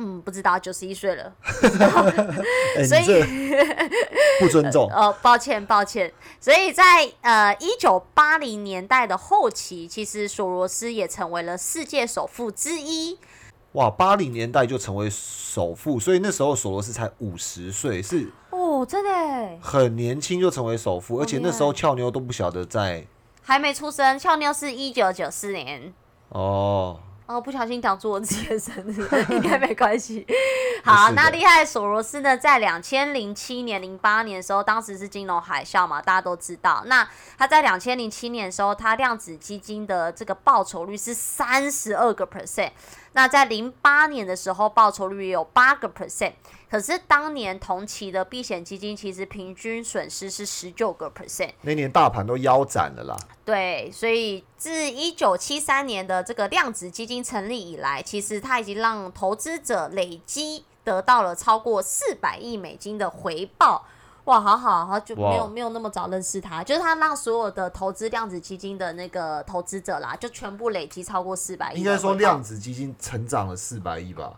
[0.00, 1.32] 嗯，不知道，九十一岁了，
[2.86, 3.24] 所以
[4.38, 4.88] 不尊重。
[4.92, 6.12] 呃， 抱歉，抱歉。
[6.40, 13.18] 所以在呃一九八零年代的后期，其实索罗斯也成为了世界首富之一。
[13.72, 23.04] 哇，八零年代就成为首富，所以那时候索罗斯才五十岁，是哦，真的很年轻就成为首富，而且那时候俏妞都不晓得在
[23.42, 25.92] 还没出生，俏妞是一九九四年
[26.28, 26.97] 哦。
[27.38, 30.26] 哦，不小心讲出我自己的生日， 应该没关系。
[30.82, 32.36] 好，那厉害索罗斯呢？
[32.36, 36.82] 在两千零七年、零八年的时候，当时是金融海啸嘛，大家都知道。
[36.86, 42.72] 那他在两千零七年的时候，他量子基金的这个报酬率是三十二个 percent。
[43.18, 46.34] 那在零八年的时候，报酬率也有八个 percent，
[46.70, 51.50] 可是当年同期的避险基金其实平均损失是十九个 percent。
[51.62, 53.18] 那年大盘都腰斩了啦。
[53.44, 63.84] 对，所以自一九七三年的这个量子基金成立以来，其实它已经让投资者累积得到了超过四百亿美金的回报。
[64.28, 71.78] 哇，好好，好就没有没有那么早认识他，就是他让所有的投资量子基金的那个投资者啦，就全部累积超过四百亿。
[71.78, 74.34] 应该说量子基金成长了四百亿吧？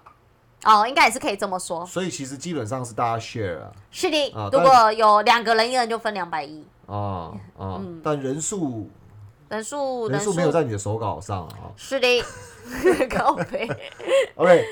[0.64, 1.84] 哦，应该也是可以这么说。
[1.84, 3.72] 所以其实基本上是大家 share 啊。
[3.90, 6.64] 是的，如果有两个人，一人就分两百亿。
[6.86, 8.88] 啊啊，但人数
[9.48, 11.72] 人数人数没有在你的手稿上啊。
[11.74, 12.24] 是的，
[13.10, 13.68] 高飞。
[14.36, 14.64] OK。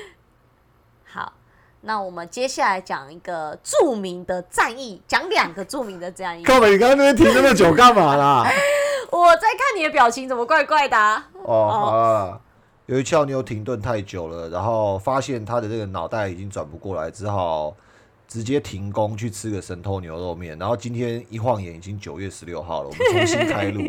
[1.81, 1.87] 好。
[1.87, 6.43] 那我们接下来讲一个著名的战役，讲两个著名的战役。
[6.43, 8.45] 靠北，你刚刚那边停那么久干嘛啦？
[9.11, 10.97] 我在看你的表情，怎么怪怪的？
[11.43, 12.41] 哦，好了，
[12.85, 17.75] 由于俏妞停顿太久了，然后发现他的这个脑袋已经转不过来，只好
[18.27, 20.57] 直接停工去吃个神偷牛肉面。
[20.59, 23.81] 然后今天一晃眼已经九月十六号了，我们重新开录，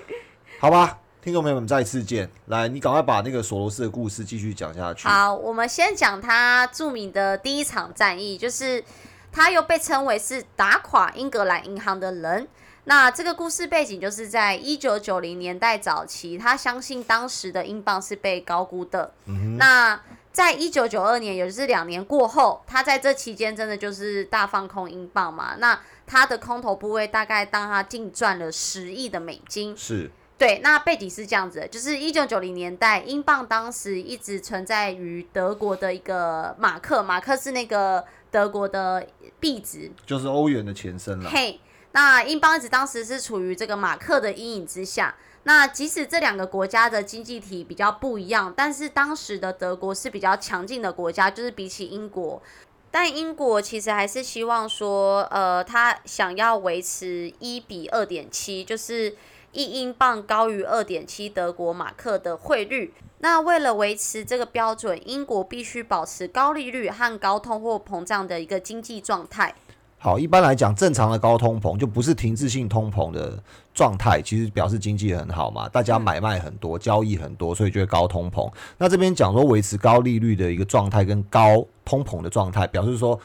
[0.58, 0.98] 好吧？
[1.26, 2.30] 听众朋友们，再次见！
[2.46, 5.08] 来，你赶快把那个索罗斯的故事继续讲下去。
[5.08, 8.84] 好，我们先讲他著名的第一场战役，就是
[9.32, 12.46] 他又被称为是打垮英格兰银行的人。
[12.84, 19.12] 那这个故事背景就是在一九九零年代早期，他相信当时的英镑是被高估的。
[19.58, 25.56] 那在一九九二年，也就是两年过后，他在这期间真的就是大放空英镑嘛？
[25.58, 29.76] 那他的空头部位大概当他净赚了十亿的美金。
[29.76, 30.08] 是。
[30.38, 39.06] 对，那背景是这样子，就是一九九零年代，英镑当时一直存在于德国的一个马克，马克是那个德国的
[39.40, 41.30] 币值，就是欧元的前身了。
[41.30, 41.58] 嘿，
[41.92, 45.14] 那英镑一直当时是处于这个马克的阴影之下。
[45.44, 52.42] 那即使这两个国家的经济体比较不一样，但是当时的德国是比较强劲的国家，就是比起英国，
[52.90, 59.16] 但英国其实还是希望说，呃，他想要维持一比二点七，就是。
[59.56, 62.92] 一英镑高于二点七德国马克的汇率。
[63.20, 69.54] 那为了维持这个标准，英国必须保持高利率和高通货膨胀的一个经济状态。
[69.98, 73.42] 好，一般来讲，正常的高通膨就不是停滞性通膨的
[73.72, 78.52] 状态，其实表示经济很好嘛，大家买卖很多，交易很多，所以就会高通膨。
[78.76, 83.18] 那这边讲说维持高利率的一个状态跟高通膨的状态，表示说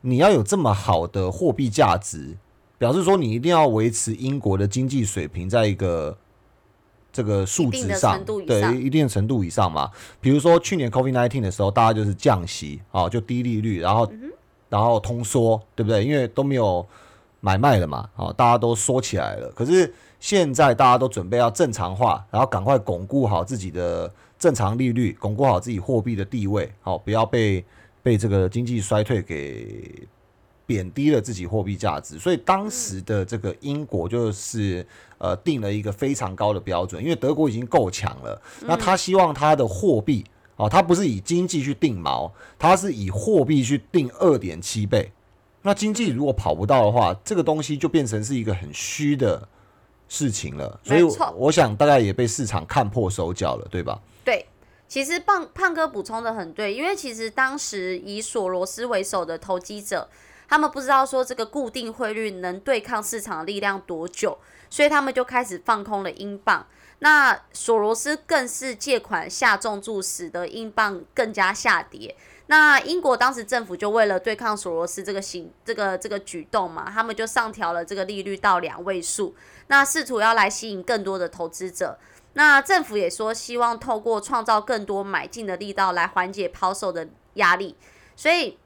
[0.00, 2.36] 你要有这么好的货币价值。
[2.80, 6.16] 表示说，你一定要维持英国的经济水平在一个
[7.12, 9.90] 这个数值上，对一定程度以上嘛。
[10.18, 14.10] 比如说去年 COVID nineteen 的时候，大家就是降息啊，就低利率，然后
[14.70, 16.02] 然后通缩，对不对？
[16.02, 16.86] 因为都没有
[17.40, 19.52] 买卖了嘛，啊，大家都缩起来了。
[19.54, 27.62] 可是现在大家都准备要正常化，然后赶快巩固好自己的正常利率，巩固好自己货币的地位，好，不要被
[28.02, 30.08] 被这个经济衰退给。
[30.70, 34.86] 贬低了自己货币价值，所以当时的这个英国就是
[35.18, 45.10] 呃定了一个非常高的标准，因为德国已经够强了，那他希望他的货币哦，他不是以经济去定锚，他是以货币去定二点七倍。
[45.62, 49.48] 那经济如果跑不到的话，这个东西就变成是一个很虚的
[50.08, 51.02] 事情了，所以
[51.34, 54.00] 我想大概也被市场看破手脚了，对吧？
[54.24, 54.46] 对，
[54.86, 60.08] 其实胖胖哥补充的很对，因为其实当时以索罗斯为首的投机者，
[60.50, 64.36] 他们不知道说这个固定汇率能对抗市场力量多久，
[64.68, 66.66] 所以他们就开始放空了英镑。
[66.98, 72.16] 那索罗斯更是借款下重注，使得英镑更加下跌。
[72.48, 79.32] 那英国当时政府就为了对抗索罗斯这个行这个这个举动嘛，他们就上调了这个利率到两位数，
[79.68, 81.96] 那试图要来吸引更多的投资者。
[82.32, 87.76] 那政府也说希望透过创造更多买进的力道来缓解抛售的压力。
[88.16, 88.58] 所以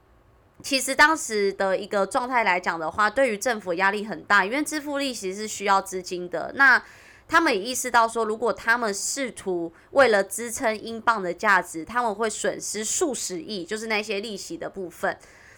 [0.63, 6.51] 其实当时的一个状态来讲的话，对于政府压力很大，因为支付利息是需要资金的。
[6.55, 6.81] 那
[7.27, 15.17] 他们也意识到说，如果他们试图为了支撑英镑的价值，他们会损失数十亿，就是那些利息的部分。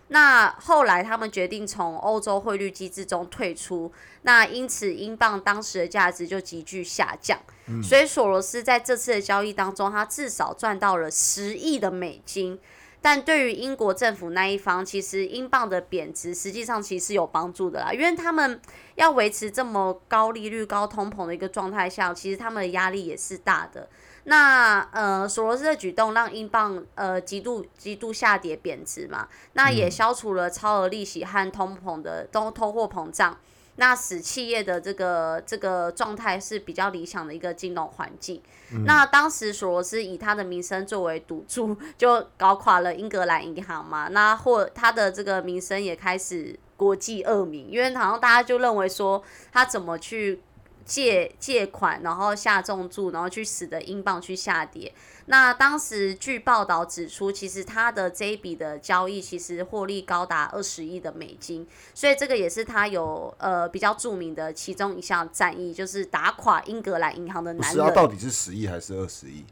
[0.10, 7.38] 那后来他们决定从欧洲汇率机制中退出，那因此英镑当时的价值就急剧下降。
[7.84, 12.58] 所以索罗斯在这次的交易当中，他至少赚到了十亿的美金。
[13.02, 18.60] 但对于英国政府那一方，其实英镑的贬值实际上其实是有帮助的啦，因为他们
[18.96, 23.88] 要维持这么高利率、高通膨的一个状态下，其实他们的压力也是大的。
[24.26, 33.38] 那呃，索罗斯的举动让英镑呃极度极度下跌贬值嘛，那也消除了超额利息和通膨的通通货膨胀。
[33.78, 38.42] 那使企业的这个这个状态是比较理想的一个金融环境。
[38.86, 44.10] 那当时索罗斯以他的名声作为赌注，就搞垮了英格兰银行嘛。
[44.10, 50.42] 那或他的这个名声也开始国际恶名，因为好像大家就认为说他怎么去。
[50.88, 54.91] 借借款，然后下重注，然后去使得英镑去下跌。
[55.26, 67.93] 那当时据报道指出，其实他的这一笔的交易其实获利高达二十亿的美金，所以这个也是他有呃比较著名的其中一项战役，就是打垮英格兰银行的男人。
[67.93, 69.43] 到底是十亿还是二十亿？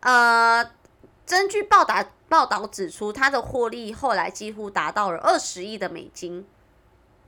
[0.00, 0.64] 呃，
[1.26, 6.46] 根据报道报道指出，他的获利后来几乎达到了二十亿的美金。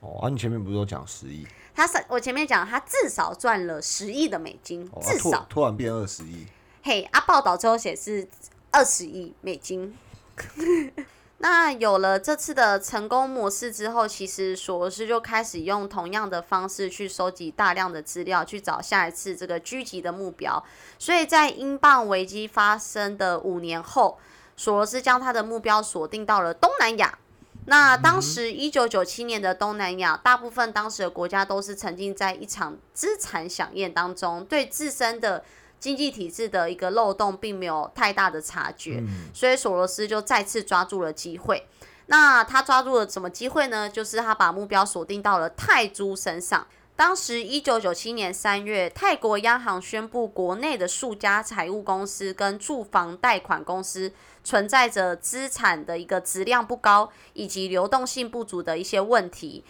[0.01, 1.47] 哦，啊，你前面不是都讲十亿？
[1.75, 6.47] 他是我前面讲，他至少赚了十亿的美金，至少突然变二十亿。
[6.83, 8.29] 嘿，啊，报道最后显示
[8.71, 9.97] 二十亿美金。
[11.39, 20.63] 那有了这次的成功模式之后，其实索罗斯就开始用同样的方式去收集大量的资料，去找下一次这个狙击的目标。
[21.01, 24.19] 所以在英镑危机发生的五年后，
[24.57, 27.19] 索罗斯将他的目标锁定到了东南亚。
[27.67, 35.45] 那当时一九九七年的东南亚，大部分当时的国家都是沉浸在一场资产响宴当中，对自身的
[35.79, 41.69] 经济体制的一个漏洞并没有太大的察觉，所以索罗斯就再次抓住了机会。
[42.07, 43.89] 那他抓住了什么机会呢？
[43.89, 46.67] 就是他把目标锁定到了泰铢身上。
[46.95, 54.13] 当时一九九七年三月，泰国央行宣布，国内的数家财务公司跟住房贷款公司。
[54.45, 59.65] 存在着资产的一个质量不高以及流动性不足的一些问题。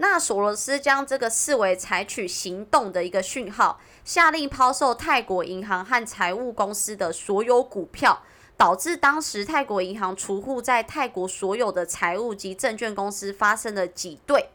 [0.00, 8.22] 那索罗斯将这个视为采取行动的一个讯号，下令抛售泰国银行和财务公司的所有股票，
[8.56, 14.48] 导致当时泰国银行储户在泰国所有的财务及证券公司发生了挤兑。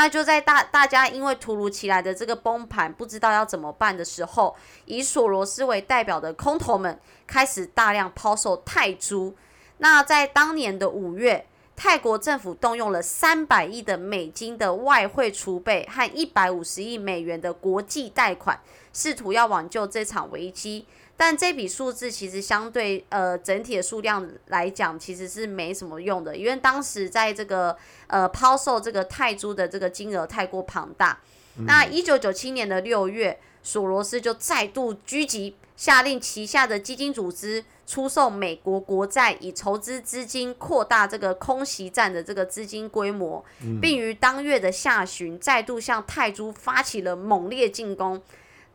[0.00, 9.34] 那就在大大家因为突如其来的这个崩盘，不知道要怎么办的时候，以索罗斯为代表的空头们开始大量抛售泰铢。
[9.78, 18.56] 那在当年的五月，泰国政府动用了三百亿的美金的外汇储备和一百五十亿美元的国际贷款，
[18.92, 20.86] 试图要挽救这场危机。
[21.18, 27.76] 但这笔数字其实相对呃整体的数量来讲，其实是没什么用的，因为当时在这个
[28.06, 31.18] 呃抛售这个泰铢的这个金额太过庞大。
[31.66, 43.44] 那一九九七年的六月，索罗斯就再度狙击，下令旗下的基金组织出售美国国债，以筹资资金，扩大这个空袭战的这个资金规模，
[43.82, 48.22] 并于当月的下旬再度向泰铢发起了猛烈进攻。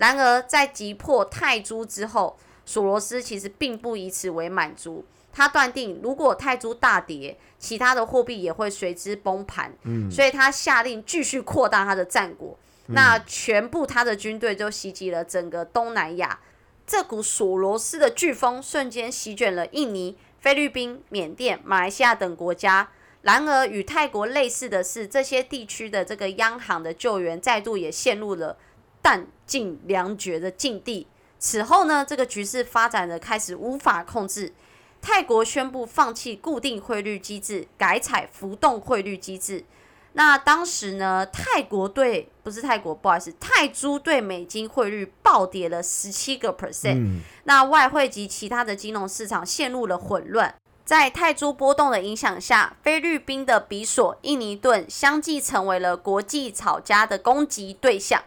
[0.03, 5.05] 然而，在击破泰铢之后，索罗斯其实并不以此为满足。
[5.31, 9.73] 他断定，如果泰铢大跌，其他的货币也会随之崩盘。
[9.83, 12.59] 嗯，所以他下令继续扩大他的战果。
[12.87, 16.37] 那全部他的军队就袭击了整个东南亚。
[16.85, 22.89] 这股索罗斯的飓风瞬间席卷了印尼、菲律宾、缅甸、马来西亚等国家。
[23.21, 28.57] 然而，与泰国类似的是，这些地区的这个央行的救援再度也陷入了
[29.03, 31.05] 弹尽粮绝的境地。
[31.37, 34.53] 此后呢，这个局势发展的开始无法控制。
[35.01, 39.65] 泰国宣布放弃固定汇率机制，改采浮动汇率机制。
[40.13, 47.19] 那当时呢，泰国对不是泰国，不好意思，泰铢对美金汇率暴跌了十七个 percent。
[47.43, 50.55] 那外汇及其他的金融市场陷入了混乱。
[50.85, 58.21] 在泰铢波动的影响下，菲律宾的比索、印尼盾相继成为了国际炒家的攻击对象。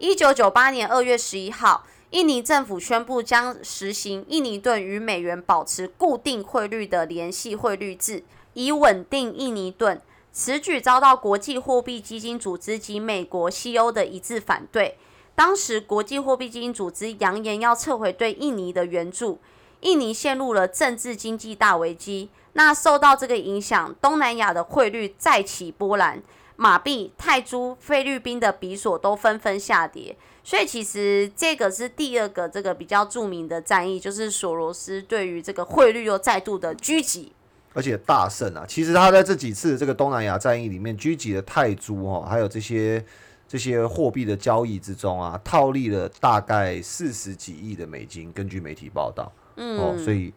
[0.00, 1.84] 一九九八年二月十一号。
[2.08, 8.24] 印尼政府宣布将实行印尼盾与美元保持固定汇率的联系汇率制，
[8.54, 10.00] 以稳定印尼盾。
[10.32, 14.96] 此举遭到国际货币基金组织及美国、西欧的一致反对。
[15.34, 19.38] 当时，国际货币基金组织扬言要撤回对印尼的援助，
[19.80, 22.30] 印尼陷入了政治经济大危机。
[22.54, 26.20] 那受到这个影响，东南亚的汇率再起波澜，
[26.60, 30.14] 马币、泰铢、菲律宾的比索都纷纷下跌。
[30.44, 37.32] 所以其实这个是第二个这个比较著名的战役，就是索罗斯对于这个汇率又再度的狙击，
[37.72, 38.66] 而且大胜啊！
[38.68, 43.02] 其实他在这几次这个东南亚战役里面狙击的泰铢哦，还有这些
[43.48, 48.30] 这些货币的交易之中啊，套利了大概四十几亿的美金。
[48.32, 50.30] 根据媒体报道，嗯，哦，所以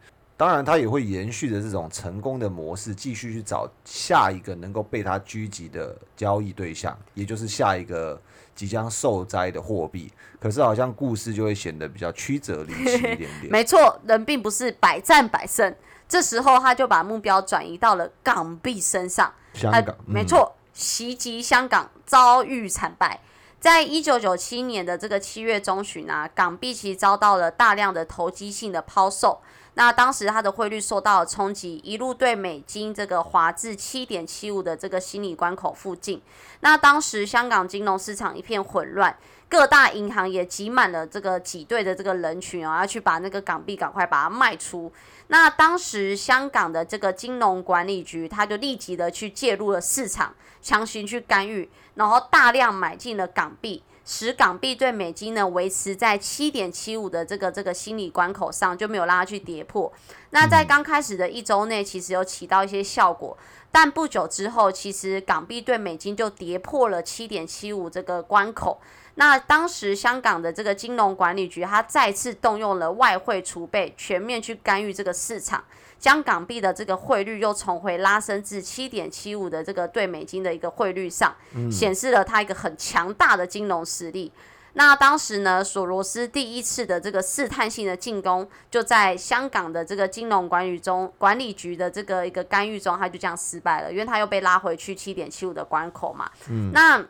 [0.44, 8.22] 当然他也会延续着这种成功的模式，继续去找下一个能够被他狙击的交易对象，也就是下一个。
[8.56, 13.50] 即将受灾的货币，可是好像故事就会显得比较曲折离奇一点点。
[13.50, 15.76] 没错，人并不是百战百胜。
[16.08, 19.34] 这时候他就把目标转移到了港币身上。
[19.56, 23.20] 香港，没错，袭击香港遭遇惨败。
[23.60, 29.42] 在一九九七年的这个七月中旬啊，港币其实遭到了大量的投机性的抛售。
[29.76, 36.22] 那当时它的汇率受到了冲击，一路对美金这个滑至七点七五的这个心理关口附近。
[36.60, 39.16] 那当时香港金融市场一片混乱，
[39.50, 44.92] 各大银行也挤满了这个挤兑的这个人群啊，要去把那个港币赶快把它卖出。
[45.28, 53.82] 那当时香港的这个金融管理局，他就立即的去介入了市场，强行去干预，然后大量买进了港币。
[54.06, 59.92] 使港币对美金呢维持在七点七五的这个这个心理关口上，就没有让它去跌破。
[60.32, 63.38] 那在刚开始的一周内，其实有起到一些效果，
[63.72, 68.82] 但不久之后，其实港币对美金就跌破了七点七五这个关口。
[69.16, 75.64] 那当时香港的这个金融管理局，它再次动用了外汇储备，全面去干预这个市场。
[76.04, 81.34] 将港币的这个汇率又重回拉升至七点七五的这个对美金的一个汇率上，
[81.72, 84.30] 显示了它一个很强大的金融实力。
[84.74, 96.30] 那当时呢，索罗斯第一次的这个试探性的进攻，就在香港的这个金融管理中管理局的这个一个干预中，他就这样失败了，因为他又被拉回去七点七五的关口嘛。
[96.50, 97.02] 嗯那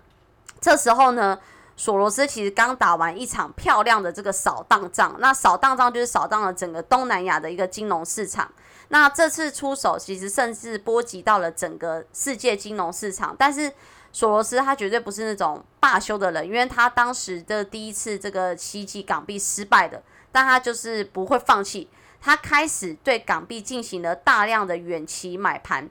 [0.62, 1.40] 这时候呢？
[1.76, 8.48] 索罗斯其实刚打完一场漂亮的这个扫荡仗，那扫荡仗就是扫荡了整个东南亚的一个金融市场。
[8.94, 13.36] 那这次出手其实甚至波及到了整个世界金融市场。
[13.36, 13.72] 但是
[14.12, 21.90] 索罗斯他绝对不是那种罢休的人，因为他当时的第一次这个袭击港币失败的，但他就是不会放弃，
[22.22, 25.90] 他开始对港币进行了大量的远期买盘。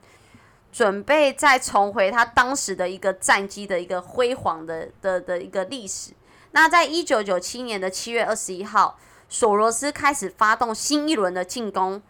[0.71, 6.13] 准备再重回他当时的一个战机的一个辉煌的的的一个历史。
[6.53, 8.97] 那在一九九七年的七月二十一号，
[9.29, 12.01] 索罗斯开始发动新一轮的进攻。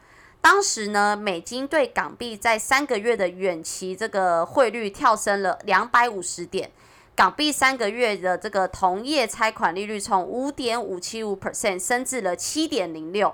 [0.42, 6.68] 当时呢，美金对港币在三个月的远期这个汇率跳升了两百五十点，
[7.14, 13.32] 港币三个月的这个同业拆款利率从五点五七五 percent 升至了七点零六。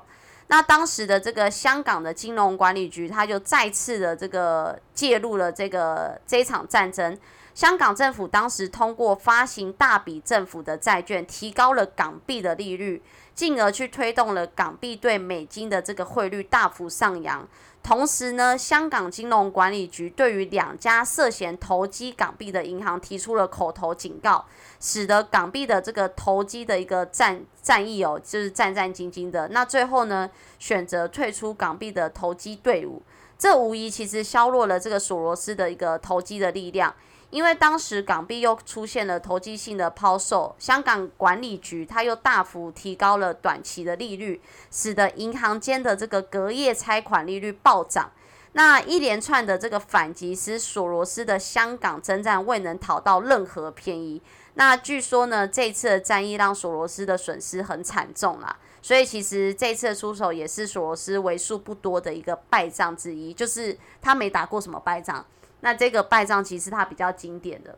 [0.49, 7.19] 那当时的这个香港的金融管理局，他就再次的这个介入了这个这场战争。
[7.55, 13.03] 香港政府当时通过发行大笔政府的债券，提高了港币的利率，
[13.39, 17.47] 进而去推动了港币对美金的这个汇率大幅上扬。
[17.85, 24.45] 同时呢，香港金融管理局对于两家涉嫌投机港币的银行提出了口头警告。
[24.81, 29.47] 使得港币的这个投机的一个战战役哦，就是战战兢兢的。
[29.49, 30.29] 那最后呢，
[30.59, 33.01] 选择退出港币的投机队伍，
[33.39, 36.93] 这无疑其实削弱了这个索罗斯的一个投机的力量。
[37.31, 48.11] 因为当时港币又出现了投机性的抛售，香港管理局它又大幅提高了短期的利率，使得银行间的这个隔夜拆款利率暴涨。
[48.53, 54.21] 那一连串的这个反击，使索罗斯的香港征战未能讨到任何便宜。
[54.55, 65.25] 那据说呢，这次的战役让索罗斯的损失很惨重啦，所以其实这次出手也是索罗斯为数不多的一个败仗之一，就是他没打过什么败仗，
[65.61, 67.77] 那这个败仗其实它比较经典的。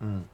[0.00, 0.24] 嗯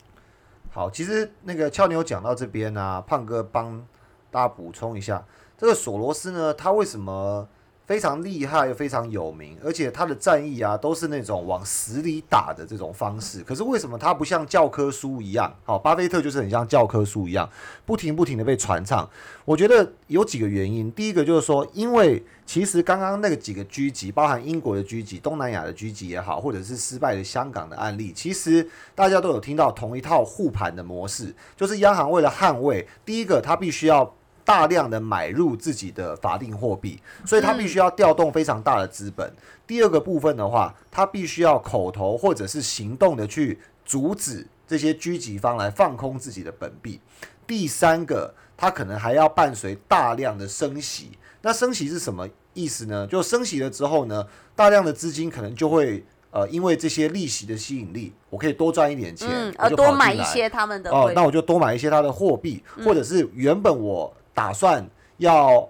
[0.71, 3.87] 好，其实那个俏妞讲到这边呢、胖哥帮
[4.31, 5.25] 大家补充一下，
[5.57, 7.49] 这个索罗斯呢，他为什么
[7.87, 13.43] 非常厉害又非常有名，而且他的战役啊都是那种往死里打的这种方式。
[13.43, 15.55] 可是为什么他不像教科书一样？
[15.65, 17.49] 好，巴菲特就是很像教科书一样，
[17.85, 19.09] 不停不停的被传唱。
[19.45, 34.15] 我觉得有几个原因，第一个就是说，因为其实刚刚那个几个狙击，包含英国的狙击、东南亚的狙击也好，或者是失败的香港的案例，其实大家都有听到同一套护盘的模式，就是央行为了捍卫，第一个他必须要
[34.45, 39.33] 大量的买入自己的法定货币，所以他必须要调动非常大的资本。
[39.67, 47.01] 第二个部分的话，他必须要口头或者是行动的去阻止这些狙击方来放空自己的本币。
[47.47, 51.19] 第三个，他可能还要伴随大量的升息。
[51.43, 53.07] 那升息是什么意思呢？
[53.07, 64.87] 就升息了之后呢，大量的资金可能就会呃，因为这些利息的吸引力，我可以多赚一点钱，嗯，我而多买一些他们的哦，汇那我就多买一些他的货币，或者是原本我打算
[65.19, 65.69] 要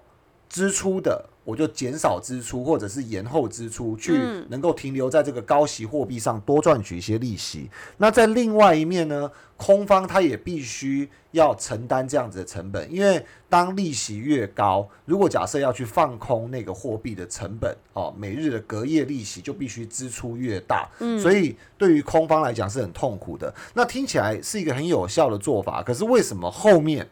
[0.49, 7.69] 支出的，我就减少支出，或者是延后支出，去嗯能够停留在这个高息货币上，多赚取一些利息。
[7.99, 23.53] 那在另外一面呢，空方他也必须要承担这样子的成本，因为当利息越高，如果假设要去放空那个货币的成本，哦，每日的隔夜利息就必须支出越大，嗯所以对于空方来讲是很痛苦的。
[23.75, 27.07] 那听起来是一个很有效的做法，可是为什么后面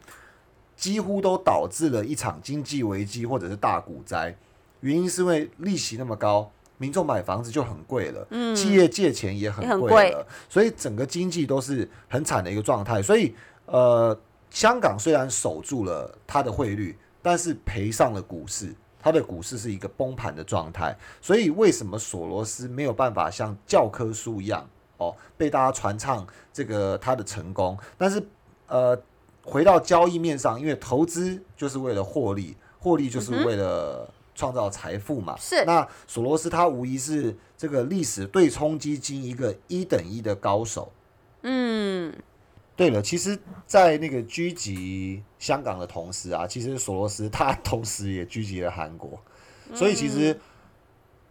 [0.83, 4.35] 几乎都导致了一场经济危机或者是大股灾？
[4.81, 13.01] 原因是因为利息那么高，民众买房子就很贵了，嗯企业借钱也很贵了，所以整个经济都是很惨的一个状态。
[13.01, 13.33] 所以，
[13.65, 14.19] 呃，
[14.49, 18.75] 香港虽然守住了它的汇率，但是赔上了股市。
[18.99, 27.77] 它的股市是一个崩盘的状态，所以为什么索罗斯没有办法像教科书一样哦被大家传唱这个他的成功？
[27.97, 28.21] 但是
[28.67, 29.01] 呃，
[29.43, 35.35] 回到交易面上，因为投资就是为了获利，获利就是为了创造财富嘛。
[35.37, 35.63] 是。
[35.65, 40.91] 那索罗斯他无疑是这个历史对冲基金一个一等一的高手。
[41.41, 42.13] 嗯，
[42.75, 43.37] 对了，其实，
[43.67, 49.19] 在那个狙击香港的同时啊，其实索罗斯他同时也狙击了韩国，
[49.73, 50.39] 所以其实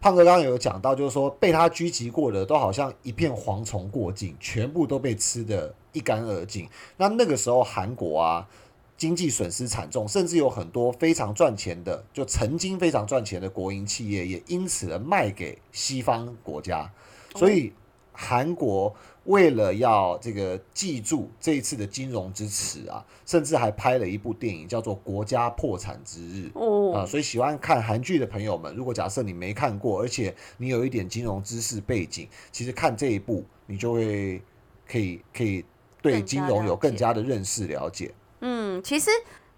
[0.03, 6.69] 胖哥刚刚有讲到，就是说被他狙击过的都好像一片蝗虫过境，全部都被吃得一干二净。
[6.97, 8.49] 那那个时候韩国啊，
[8.97, 16.91] 经济损失惨重，甚至有很多非常赚钱的，就曾经非常赚钱的国营企业，也因此而卖给西方国家，
[17.35, 17.73] 所以
[18.13, 18.95] 韩国。
[19.27, 26.51] 为了要这个记住这一次的金融之耻啊，甚至还拍了一部电影叫做《国家破产之日》
[26.93, 34.43] 啊、哦，所以喜欢看韩剧的朋友们，如果假设你没看过，而且你有一点金融知识背景，其实看这一部，你就会
[34.89, 35.65] 可以可以
[36.03, 38.13] 对金融有更加的认识了解。
[38.41, 39.09] 嗯，其实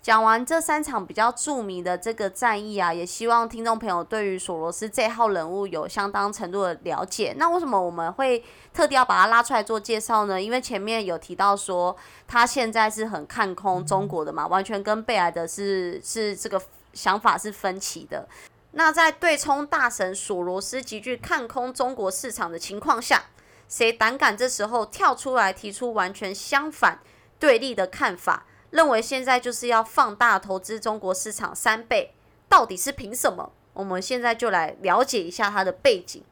[0.03, 7.35] 讲完这三场比较著名的这个战役啊，也希望听众朋友对于索罗斯这号人物有相当程度的了解。
[7.39, 10.41] 那为什么我们会特地要把他拉出来做介绍呢？
[10.41, 11.97] 因为前面有提到说
[12.29, 16.61] 他现在是很看空中国的嘛，完全跟贝莱德是是这个
[16.93, 18.29] 想法是分歧的。
[18.73, 23.23] 那在对冲大神索罗斯极具看空中国市场的情况下，
[23.75, 27.01] 谁胆敢这时候跳出来提出完全相反
[27.41, 28.47] 对立的看法？
[28.71, 32.13] 认为现在就是要放大投资中国市场三倍，
[32.49, 33.51] 到底是凭什么？
[33.73, 36.23] 我们现在就来了解一下它的背景。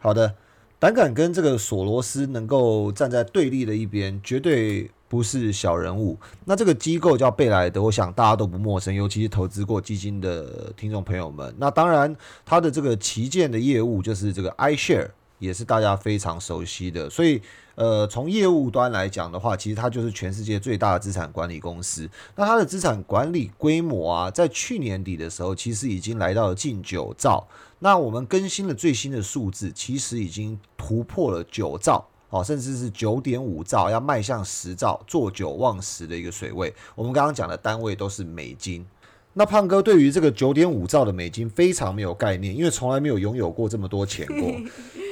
[0.00, 0.34] 好的，
[0.78, 6.18] 胆敢跟这个索罗斯能够站在对立的一边，绝对不是小人物。
[6.44, 11.54] 那这个机构叫贝莱德，我想大家都不陌生，尤其是投资过基金的听众朋友们。
[11.56, 12.14] 那当然，
[12.44, 15.08] 它的这个旗舰的业务就是这个 iShare，
[15.42, 17.10] 也是大家非常熟悉的。
[17.10, 17.42] 所以，
[17.74, 22.08] 呃，从业务端来讲的话，其实它就是全世界最大的资产管理公司。
[22.36, 27.46] 那它的资产管理规模啊，在去年底的时候，其实已经来到了近九兆。
[27.80, 32.06] 那我们更新了最新的数字，其实已经突破了九兆。
[32.30, 36.72] 哦，甚至是九点五兆，要迈向十兆，做九望十的一个水位。
[36.94, 38.86] 我们刚刚讲的单位都是美金。
[39.34, 44.50] 那胖哥对于这个九点五兆的美金非常没有概念，因为从来没有拥有过这么多钱过。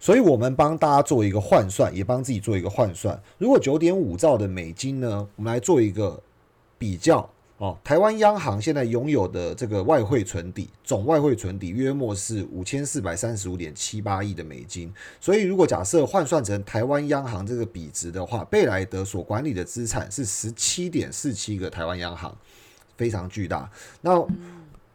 [0.00, 3.22] 所以我们帮大家做一个换算，也帮自己做一个换算。
[3.36, 6.18] 如果九点五兆的美金呢，我们来做一个
[6.78, 7.28] 比较
[7.58, 7.76] 哦。
[7.84, 14.90] 台湾央行现在拥有的这个外汇存底，总外汇存底约莫是五千四百三十五点七八亿的美金。
[15.20, 22.34] 所以如果假设换算成台湾央行这个比值的话，贝莱德所管理的资产是十七点四七个台湾央行，
[22.96, 23.70] 非常巨大。
[24.00, 24.26] 那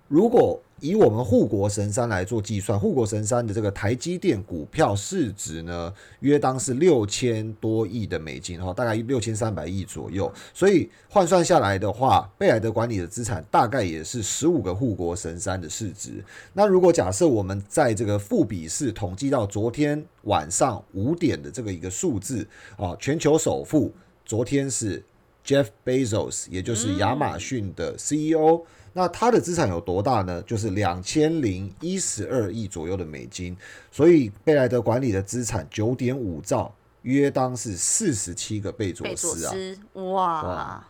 [0.08, 10.32] 如果以我们护国神山来做计算，护国神山的这个台积电股票市值呢，约当是六千多亿的美金哈，大概六千三百亿左右。
[10.53, 16.24] 所以换算下来的话，贝莱德管理的资产大概也是十五个护国神山的市值。
[16.53, 22.45] 那如果假设我们在这个富比士统计到昨天晚上五点的这个一个数字
[22.78, 23.91] 啊，全球首富
[24.26, 25.01] 昨天是
[25.43, 28.62] Jeff Bezos，也就是亚马逊的 CEO。
[28.97, 30.41] 那它的资产有多大呢？
[30.43, 33.53] 就是两千零一十二亿左右的美金，
[33.91, 39.53] 所以贝莱德管理的资产九点五兆，约当是四十七个贝佐斯啊！
[39.95, 40.87] 哇！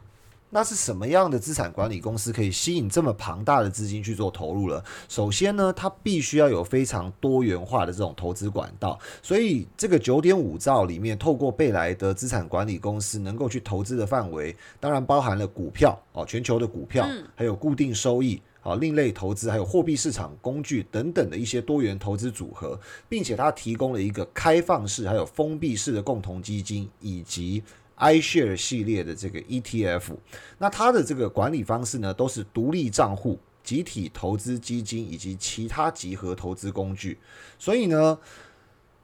[0.56, 4.82] 那是什么样的资产管理公司可以吸引这么庞大的资金去做投入了？
[5.10, 8.98] 首先呢，它必须要有非常多元化的这种投资管道。
[9.22, 22.80] 所以这个九点五兆里面，透过贝莱德资产管理公司能够去投资的范围，当然包含了股票哦，全球的股票，还有固定收益啊，另类投资，还有货币市场工具等等的一些多元投资组合，
[23.10, 27.62] 并且它提供了一个开放式还有封闭式的共同基金以及。
[27.98, 30.16] iShare 系列的这个 ETF，
[30.58, 37.18] 那它的这个管理方式呢，都是独立账户、集体投资基金以及其他集合投资工具。
[37.58, 38.20] 所以呢，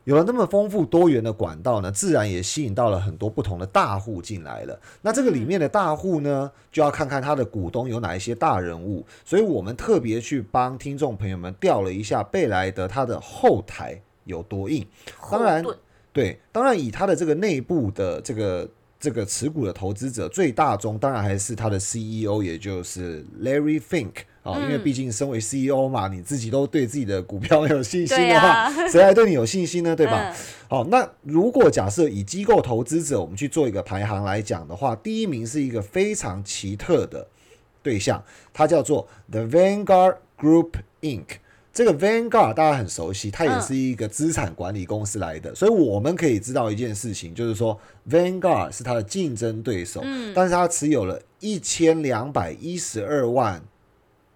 [0.03, 4.77] 有了那么丰富多元的管道呢，自然也吸引到了很多不同的大户进来了。
[5.01, 9.05] 那这个里面的大户呢，就要看看他的股东有哪一些大人物。
[9.23, 14.85] 所以我们特别去帮听众朋友们调了一下贝莱德他的后台有多硬。
[15.31, 15.63] 当然，
[16.11, 18.69] 对，当然以他的这个内部的这个。
[19.01, 24.11] 这个持股的投资者最大宗当然还是他的 CEO，也就是 Larry Fink
[24.43, 29.95] 啊，因为毕竟身为 CEO 嘛，你自己都对自己的股票有信心的话， 谁还对你有信心呢？
[29.95, 30.31] 对吧？
[30.69, 37.27] 好，那如果假设以机构投资者我们去做一个排行来讲的话，第一名是一个非常奇特的
[37.81, 38.23] 对象，
[38.53, 41.25] 它叫做 The Vanguard Group Inc。
[41.73, 53.61] 这个 Vanguard 大家很熟悉，它也是一个资产管理公司来的，所以我们可以知道一件事情，就是说 Vanguard 是它的竞争对手，嗯，但是它持有了一千两百一十二万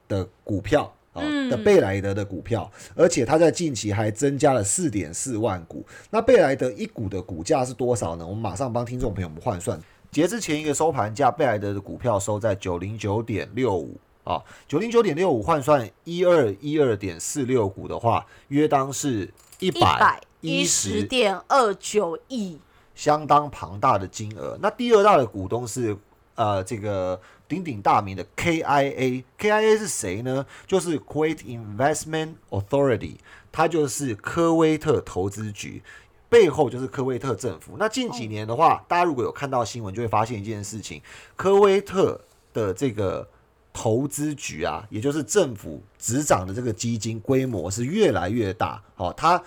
[0.08, 5.86] 的股票啊的贝莱德的股票，而且它在近期还增加了四点四万股。
[6.10, 8.26] 那贝莱德一股的股价是多少呢？
[8.26, 9.78] 我们马上帮听众朋友们换算，
[10.10, 13.98] 截至前一个收盘价，贝莱德的股票收在九零九点六五。
[14.26, 22.58] 啊，九零九点六五换算一二一二点四六股的话，约当是一百一十点二九亿，
[22.96, 24.58] 相当庞大的金额。
[24.60, 25.96] 那第二大的股东是
[26.34, 30.44] 呃这个鼎鼎大名的 KIA，KIA 是谁呢？
[30.66, 33.18] 就是 Kuwait Investment Authority，
[33.52, 35.84] 它就是科威特投资局，
[36.30, 37.76] 背后就是科威特政府。
[37.78, 41.00] 那近几年的话，大家如果有看到新闻，就会发现一件事情，
[41.36, 42.20] 科威特
[42.52, 43.30] 的这个。
[43.78, 49.40] 投资局啊，也就是政府执掌的这个基金规模是越来越大，哦，它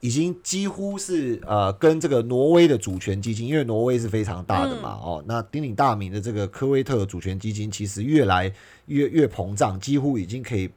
[0.00, 8.50] 已经几乎是呃跟这个挪威的主权基金，因为挪威是非常大的嘛，哦，那鼎鼎大名的这个科威特主权基金其实越来
[8.86, 10.70] 越越膨胀，几乎已经可以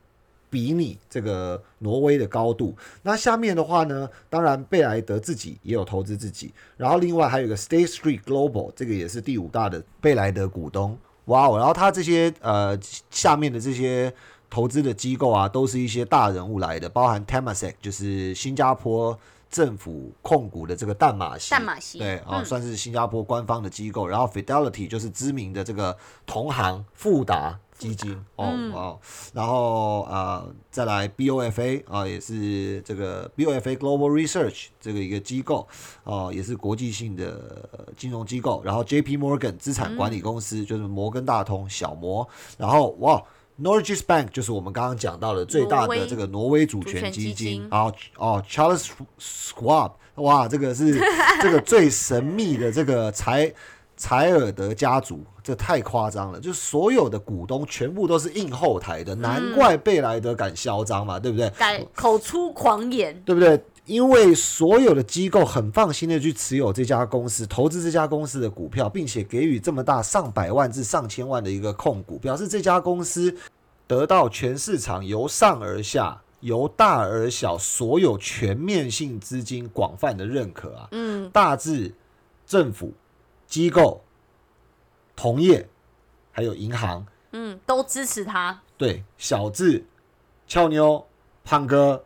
[0.50, 2.76] 比拟这个挪威的高度。
[3.04, 10.98] 那下面的话呢，当然贝莱德自己也有投资自己，然后另外还有一个 State Street Global，这个也是第五大的贝莱德股东。
[11.28, 11.58] 哇哦！
[11.58, 12.78] 然后他这些呃
[13.10, 14.14] 下面的这些
[14.50, 19.18] 投资的机构啊，都是一些大人物来的，包含 Temasek，就是新加坡
[19.50, 24.08] 政府控股的这个淡马锡，淡马锡对啊，算是新加坡官方的机构。
[24.08, 27.60] 然后 Fidelity 就是知名的这个同行富达。
[27.78, 29.00] 基金哦哦，
[29.34, 35.68] 然后呃再来 BOFA 啊，也是这个 BOFA Global Research 这个一个机构
[36.04, 38.62] 哦，也是国际性的金融机构。
[38.66, 42.28] 然后 JP Morgan 资产管理公司就是摩根大通小摩。
[42.58, 43.24] 然后哇
[43.62, 47.68] ，Norges Bank 就是我们刚刚讲到的最大的这个挪威主权基金。
[47.70, 51.00] 然后哦，Charles Schwab 哇，这个是
[51.42, 53.54] 这个最神秘的这个财。
[53.98, 61.50] 柴尔德家族，这太夸张了，就是所有的股东全部都是硬后台的，难怪贝莱德敢嚣张嘛，对不对？
[61.58, 63.60] 敢口出狂言，对不对？
[63.86, 73.34] 因为所有的机构很放心的去持有这家公司，投资这家公司的股票，并且给予这么大上百万至上千万的一个控股，表示这家公司
[73.88, 80.88] 得到全市场由上而下、由大而小所有全面性资金广泛的认可啊。
[80.92, 81.92] 嗯，大至
[82.46, 82.92] 政府。
[83.48, 84.04] 机构、
[85.16, 85.68] 同业，
[86.32, 88.62] 还有银行，嗯，都支持他。
[88.78, 89.86] 对，小智、
[90.48, 91.08] 俏妞、
[91.44, 92.04] 胖哥，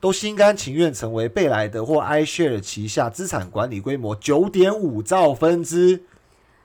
[0.00, 6.02] 都心甘情愿成为贝莱德或 iShare 旗下资产管理规模九点五兆分之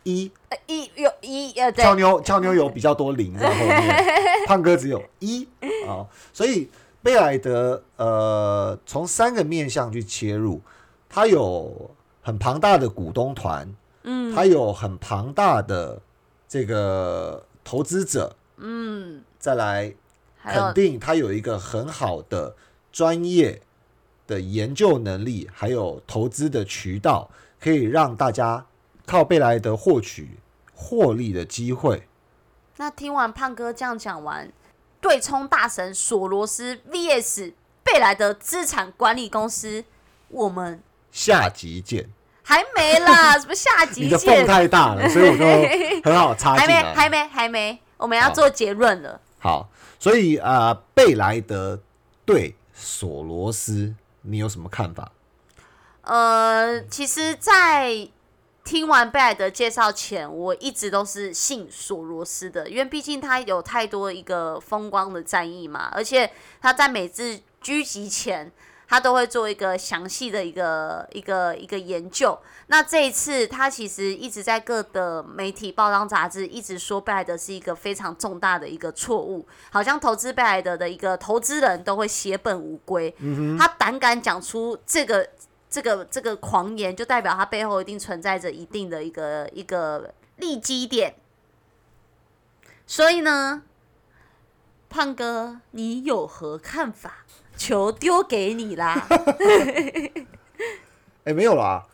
[0.03, 4.05] 一，呃一有一呃对俏妞俏妞有比较多零在后面，
[4.47, 5.47] 胖哥只有一
[5.87, 6.69] 啊，所以
[7.01, 10.61] 贝莱德呃从三个面向去切入，
[11.09, 13.75] 它有很庞大的股东团，
[14.05, 16.01] 嗯它有很庞大的
[16.47, 19.93] 这个投资者，嗯，再来
[20.43, 22.55] 肯定它有一个很好的
[22.91, 23.61] 专业
[24.27, 27.29] 的研究能力，还有投资的渠道，
[27.59, 28.67] 可以让大家
[29.05, 30.37] 靠贝莱德获取
[30.73, 32.07] 获利的机会。
[32.77, 34.51] 那听完胖哥这样讲完，
[35.01, 37.53] 对冲大神索罗斯 VS
[37.83, 39.85] 贝莱德资产管理公司，
[40.29, 40.81] 我们
[41.11, 42.09] 下集见。
[42.47, 44.45] 还没啦， 什么下集你的缝？
[44.45, 45.45] 太大了，所以我就
[46.09, 46.93] 很好插还没，进来。
[46.93, 49.19] 还没，还没，我们要做结论了。
[49.39, 49.67] 好，
[49.99, 51.81] 所以啊、呃贝莱德
[52.23, 55.11] 对索罗斯，你有什么看法？
[56.03, 58.07] 呃，其实，在
[58.63, 66.31] 听完贝莱德介绍前，我一直都是信索罗斯的，因为毕竟他有太多一个风光的战役嘛，而且
[66.61, 68.51] 他在每次狙击前，
[68.87, 72.37] 他都会做一个详细的一个一个一个研究。
[72.67, 83.13] 那这一次，他其实一直在各的媒体、报章、杂志一直说贝莱德是一个非常重大的一个错误，好像投资贝莱德的一个投资人都会血本无归。
[83.57, 85.29] 他胆敢讲出这个
[85.69, 91.15] 这个这个狂言，就代表他背后一定存在着一定的一个一个利基点。
[92.87, 93.63] 所以呢，
[94.89, 97.24] 胖哥，你有何看法？
[97.57, 99.07] 球丢给你啦！
[101.25, 101.85] 哎、没有啦，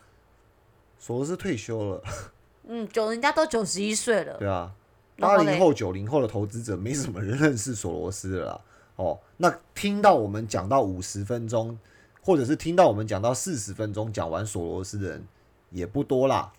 [0.98, 2.02] 索罗斯退休了，
[2.68, 4.72] 嗯，九人家都九十一岁了，对啊，
[5.18, 8.60] 八零后、九零后的投资者没什么人认识索罗斯了啦。
[8.96, 11.78] 哦，那听到我们讲到五十分钟，
[12.20, 15.24] 或者是听到我们讲到四十分钟讲完索罗斯的人
[15.70, 16.52] 也不多啦。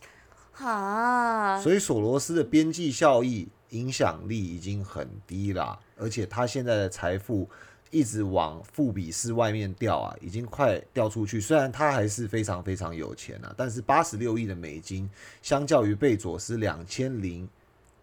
[0.58, 7.48] 啊，所以索罗斯的边际效益、影响力已经很低啦，而且他现在的财富
[7.94, 11.40] 一直往富比士外面掉啊，已经快掉出去。
[11.40, 15.08] 虽然他还是非常非常有钱啊，但是八十六亿的美金，
[15.44, 17.48] 相较于贝佐斯两千零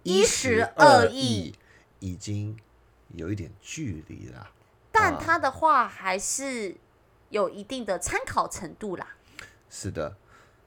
[0.05, 1.53] 一十二亿，
[1.99, 2.57] 已经
[3.16, 4.49] 有一点距离了。
[4.93, 6.76] 但他的话还是
[7.30, 9.16] 有一定的参考程度啦。
[9.68, 10.16] 是的，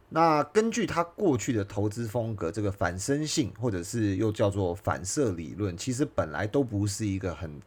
[0.10, 7.62] 那根据他过去的投资风格，这个反身性或者是又叫做反射理论，其实本来都不是一个很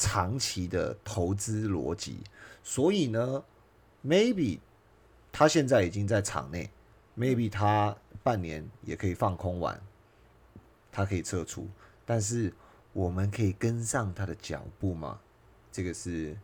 [0.00, 2.20] 长期的投资逻辑。
[2.64, 3.44] 所以呢
[4.02, 4.58] ，maybe
[5.30, 6.70] 他现在已经在场内
[7.16, 9.78] ，maybe 他半年也可以放空完，
[10.90, 11.68] 他可以撤出，
[12.06, 12.50] 但是
[12.94, 15.20] 我们可以跟上他的脚步吗？
[15.70, 16.34] 这个是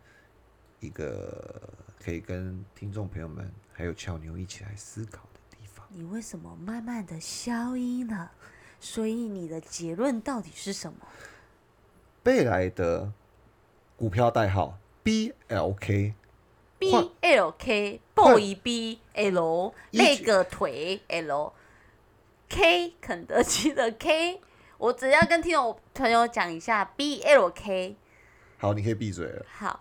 [0.80, 1.60] 一个
[1.98, 5.86] 可以跟听众朋友们还有俏妞一起来思考的地方。
[5.90, 8.30] 你为什么慢慢的消音了？
[8.78, 10.98] 所以你的结论到底是什么？
[12.22, 13.12] 贝莱德
[13.96, 21.54] 股票代号 BLK，B 换 L K 换 boy B L 一那个腿 L
[22.50, 24.40] K 肯德基的 K，
[24.76, 27.96] 我只要跟听众朋友讲一下 B L K
[28.58, 29.46] 好，你可以闭嘴了。
[29.50, 29.80] 好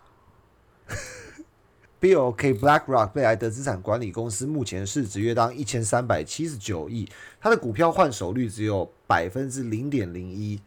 [1.99, 7.09] ，BLK BlackRock 贝莱德资产管理公司目前市值约当一千三百七十九亿，
[7.41, 10.61] 它的股票换手率只有百分之零点零一，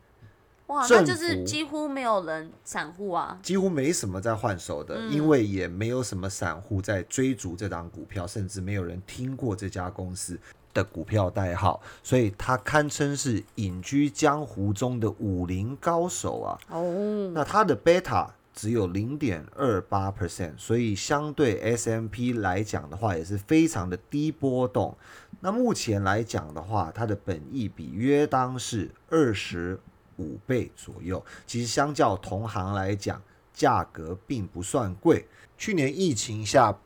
[0.69, 10.39] 哇，那政就是几乎没有人散户啊，几乎没什么在换手的，因为也没有什么散户在追逐这档股票，甚至没有人听过这家公司
[10.75, 16.59] 的股票代号，所以它堪称是隐居江湖中的武林高手啊。
[16.69, 24.95] 哦，那它的贝塔只有零点二八 percent，所以相对 S M P 来讲的话，也是非常的低波动。
[25.41, 29.79] 那目前来讲的话，它的本益比约当是二十
[30.19, 33.21] 五倍左右，其实相较同行来讲，
[33.55, 35.27] 价格并不算贵。
[35.57, 36.77] 去年疫情下，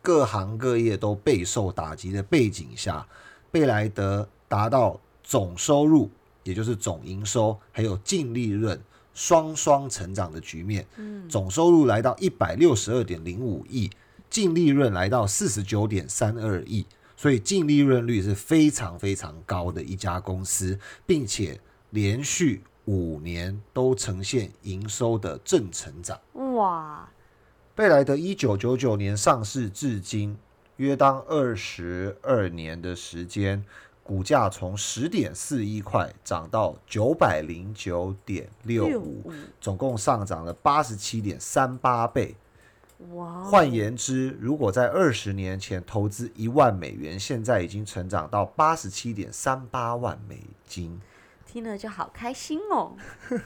[0.00, 3.06] 各行各业都备受打击的背景下，
[3.50, 6.10] 贝莱德达到总收入，
[6.44, 8.80] 也就是总营收，还有净利润
[9.14, 10.86] 双双成长的局面。
[11.28, 13.90] 总收入来到一百六十二点零五亿，
[14.30, 16.86] 净利润来到四十九点三二亿，
[17.16, 26.20] 所以净利润率是非常非常高的一家公司，并且连续五年都呈现营收的正成长。
[26.56, 27.08] 哇，
[27.74, 30.36] 贝莱德一九九九年上市至今，
[30.76, 33.64] 约当二十二年的时间，
[34.02, 42.34] 股价从十点四一块涨到九百零九点六五，总共上涨了八十七点三八倍。
[43.14, 51.00] 哇，换言之，如果在二十年前投资一万美元，现在已经成长到八十七点三八万美金。
[51.52, 52.96] 听了就好开心哦。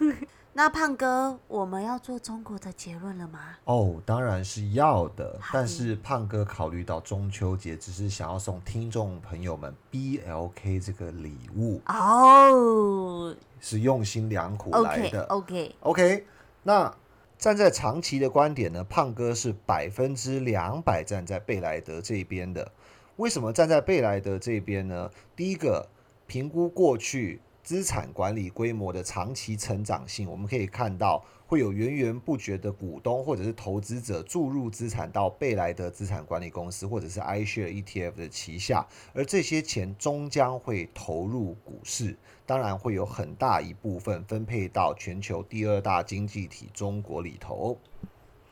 [0.54, 3.40] 那胖哥，我们要做中国的结论了吗？
[3.64, 5.36] 哦，当然是要的。
[5.52, 15.24] 但是胖哥考虑到中秋节，只是想要送听众朋友们 BLK 这个礼物，哦是用心良苦来，OK 的。
[15.24, 16.26] OK，OK，
[16.62, 16.94] 那
[17.36, 22.70] 站在长期的观点呢，胖哥是百分之两百站在贝莱德这边的。
[23.16, 25.10] 为什么站在贝莱德这边呢？
[25.34, 25.88] 第一个，
[26.26, 47.76] 评估过去资产管理规模的长期成长性，我们可以看到会有源源不绝的股东或者是投资者注入资产到贝莱德资产管理公司或者是 iShare ETF 的旗下，而这些钱终将会投入股市，当然会有很大一部分分配到全球第二大经济体中国里头。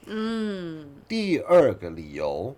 [0.06, 2.52] 嗯，第二个理由，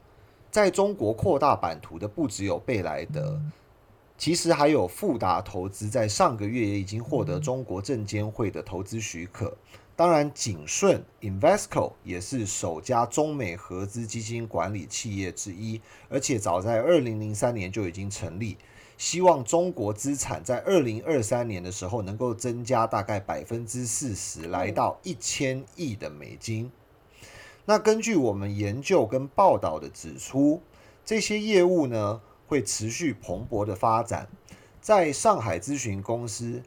[0.50, 3.38] 在中国扩大版图的不只有贝莱德，
[4.18, 9.56] 其实还有富达投资，在上个月也已经获得中国证监会的投资许可。
[9.94, 18.58] 当然，景顺 Invesco 也是首家中美合资基金管理企业之一，而且早在二零零三年就已经成立。
[18.98, 26.70] 希望中国资产在二零二三年的时候能够增加大概百分之四十，来到一千亿的美金。
[27.64, 30.62] 那根据我们研究跟报道的指出，
[31.04, 34.28] 这些业务呢会持续蓬勃的发展。
[34.80, 36.62] 在上海咨询公司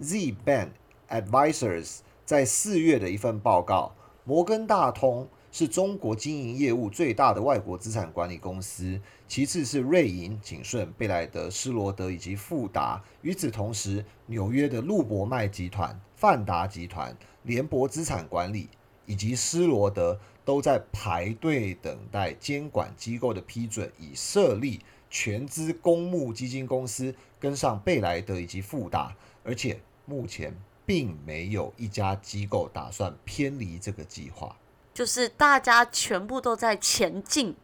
[0.00, 0.68] Z Bank
[1.08, 13.02] Advisors 在四月的一份报告，摩根大通是中国经营业务最大的外国资产管理公司，其次是瑞银、景顺、贝莱德、施罗德以及富达。
[13.22, 18.68] 与此同时，纽约的路博麦集团、范达集团、联博资产管理
[19.06, 24.80] 以及施罗德都在排队等待监管机构的批准，以设立
[25.16, 30.52] 全资公募基金公司，跟上贝莱德以及富达，而且目前
[30.84, 34.56] 并没有一家机构打算偏离这个计划。
[34.92, 37.54] 就是大家全部都在前进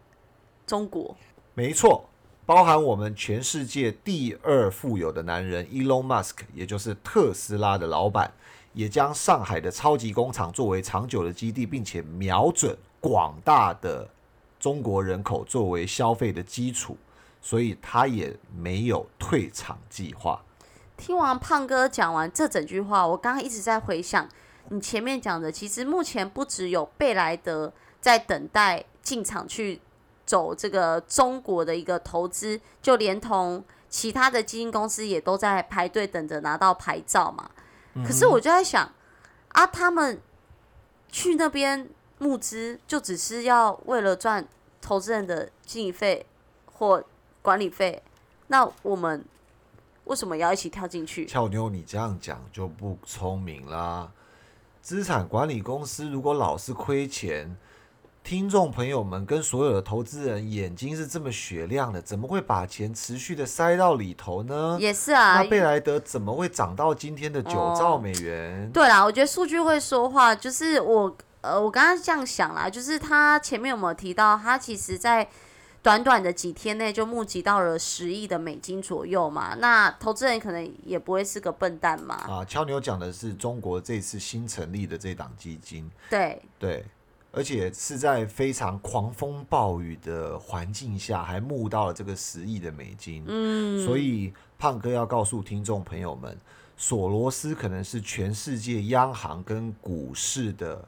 [0.65, 1.17] 中国。
[1.55, 2.09] 没错，
[2.47, 8.33] 包含我们全世界第二富有的男人 Elon Musk，也就是特斯拉的老板，
[8.75, 14.09] 也将上海的超级工厂作为长久的基地，并且瞄准广大的
[14.61, 16.97] 中国人口作为消费的基础，
[17.41, 20.43] 所以他也没有退场计划。
[20.97, 24.29] 听完胖哥讲完这整句话，我刚刚一直在回想
[24.69, 29.81] 你前面讲的，其实目前不只有贝莱德在等待进场去
[30.27, 37.51] 走这个中国的一个投资，就连同其他的基金公司也都在排队等着拿到牌照嘛。
[38.07, 38.93] 可是我就在想，
[39.49, 40.21] 啊，他们
[41.09, 41.89] 去那边
[42.19, 44.47] 募资，就只是要为了赚
[44.81, 46.25] 投资人的经理费
[46.67, 47.03] 或
[47.43, 48.03] 管理费，
[48.49, 49.25] 那我们
[50.05, 51.27] 为什么要一起跳进去？
[51.27, 54.11] 俏妞，你这样讲就不聪明啦。
[54.83, 57.57] 资产管理公司如果老是亏钱，
[58.23, 64.77] 听众朋友们跟所有的投资人眼睛是这么雪亮的，怎么会把钱持续的塞到里头呢？
[64.81, 68.71] 也是啊那，贝莱德怎么会涨到今天的九兆美元？
[68.73, 75.27] 对啦，我觉得数据会说话，就是我呃，我刚刚这样想啦，就是他前面有没有提到，他其实在
[75.83, 86.85] 短短的几天内就募集到了十亿的美金左右嘛，那投资人可能也不会是个笨蛋嘛，啊，俏妞讲的是中国这次新成立的这档基金，对，对，
[87.33, 93.25] 而且是在非常狂风暴雨的环境下，还募到了这个十亿的美金。
[93.27, 96.37] 嗯，所以胖哥要告诉听众朋友们，
[96.77, 100.87] 索罗斯可能是全世界央行跟股市的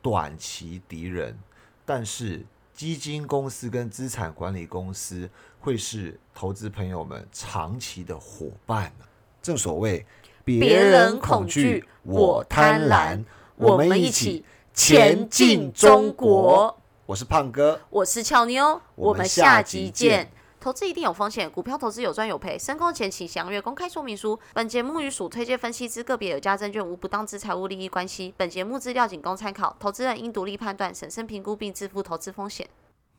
[0.00, 1.38] 短期敌人，
[1.84, 2.42] 但是
[2.82, 5.30] 基金公司跟资产管理公司
[5.60, 9.04] 会是投资朋友们长期的伙伴呢
[9.40, 10.04] 正所谓，
[10.44, 13.22] 别人恐惧我贪婪
[13.54, 16.76] 我们一起前进中国。
[17.06, 20.28] 我是胖哥，我是俏妞，我们下下集见。
[20.62, 24.38] 投资一定有风险，股票投资有赚有赔，申购前请详阅公开说明书。
[24.54, 28.32] 本节目与属推荐分析之个别有价证券无不当之财务利益关系。
[28.36, 32.68] 本节目资料仅供参考，投资人应独立判断、审慎评估并自负投资风险。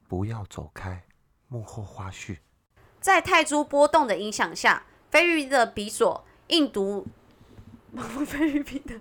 [0.07, 1.03] 不要走开，
[1.49, 2.37] 幕后花絮。
[3.01, 7.05] 在泰铢波动的影响下，菲律宾的比索、印度、
[8.25, 8.95] 菲律宾的，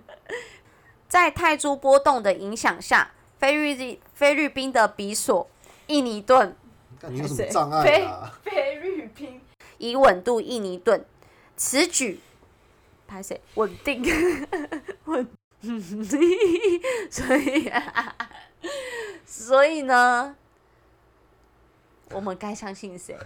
[1.07, 5.49] 在泰铢波动的影响下，菲律菲律宾的比索、
[5.87, 6.53] 印尼盾。
[7.09, 8.39] 你有什么障碍啊？
[8.43, 9.41] 菲律宾
[9.77, 11.03] 以稳度印尼盾，
[11.57, 12.19] 此举
[13.07, 14.01] 拍谁稳定
[15.05, 15.27] 稳，
[17.11, 18.15] 所以、啊、
[19.25, 20.35] 所以呢，
[22.11, 23.17] 我们该相信谁？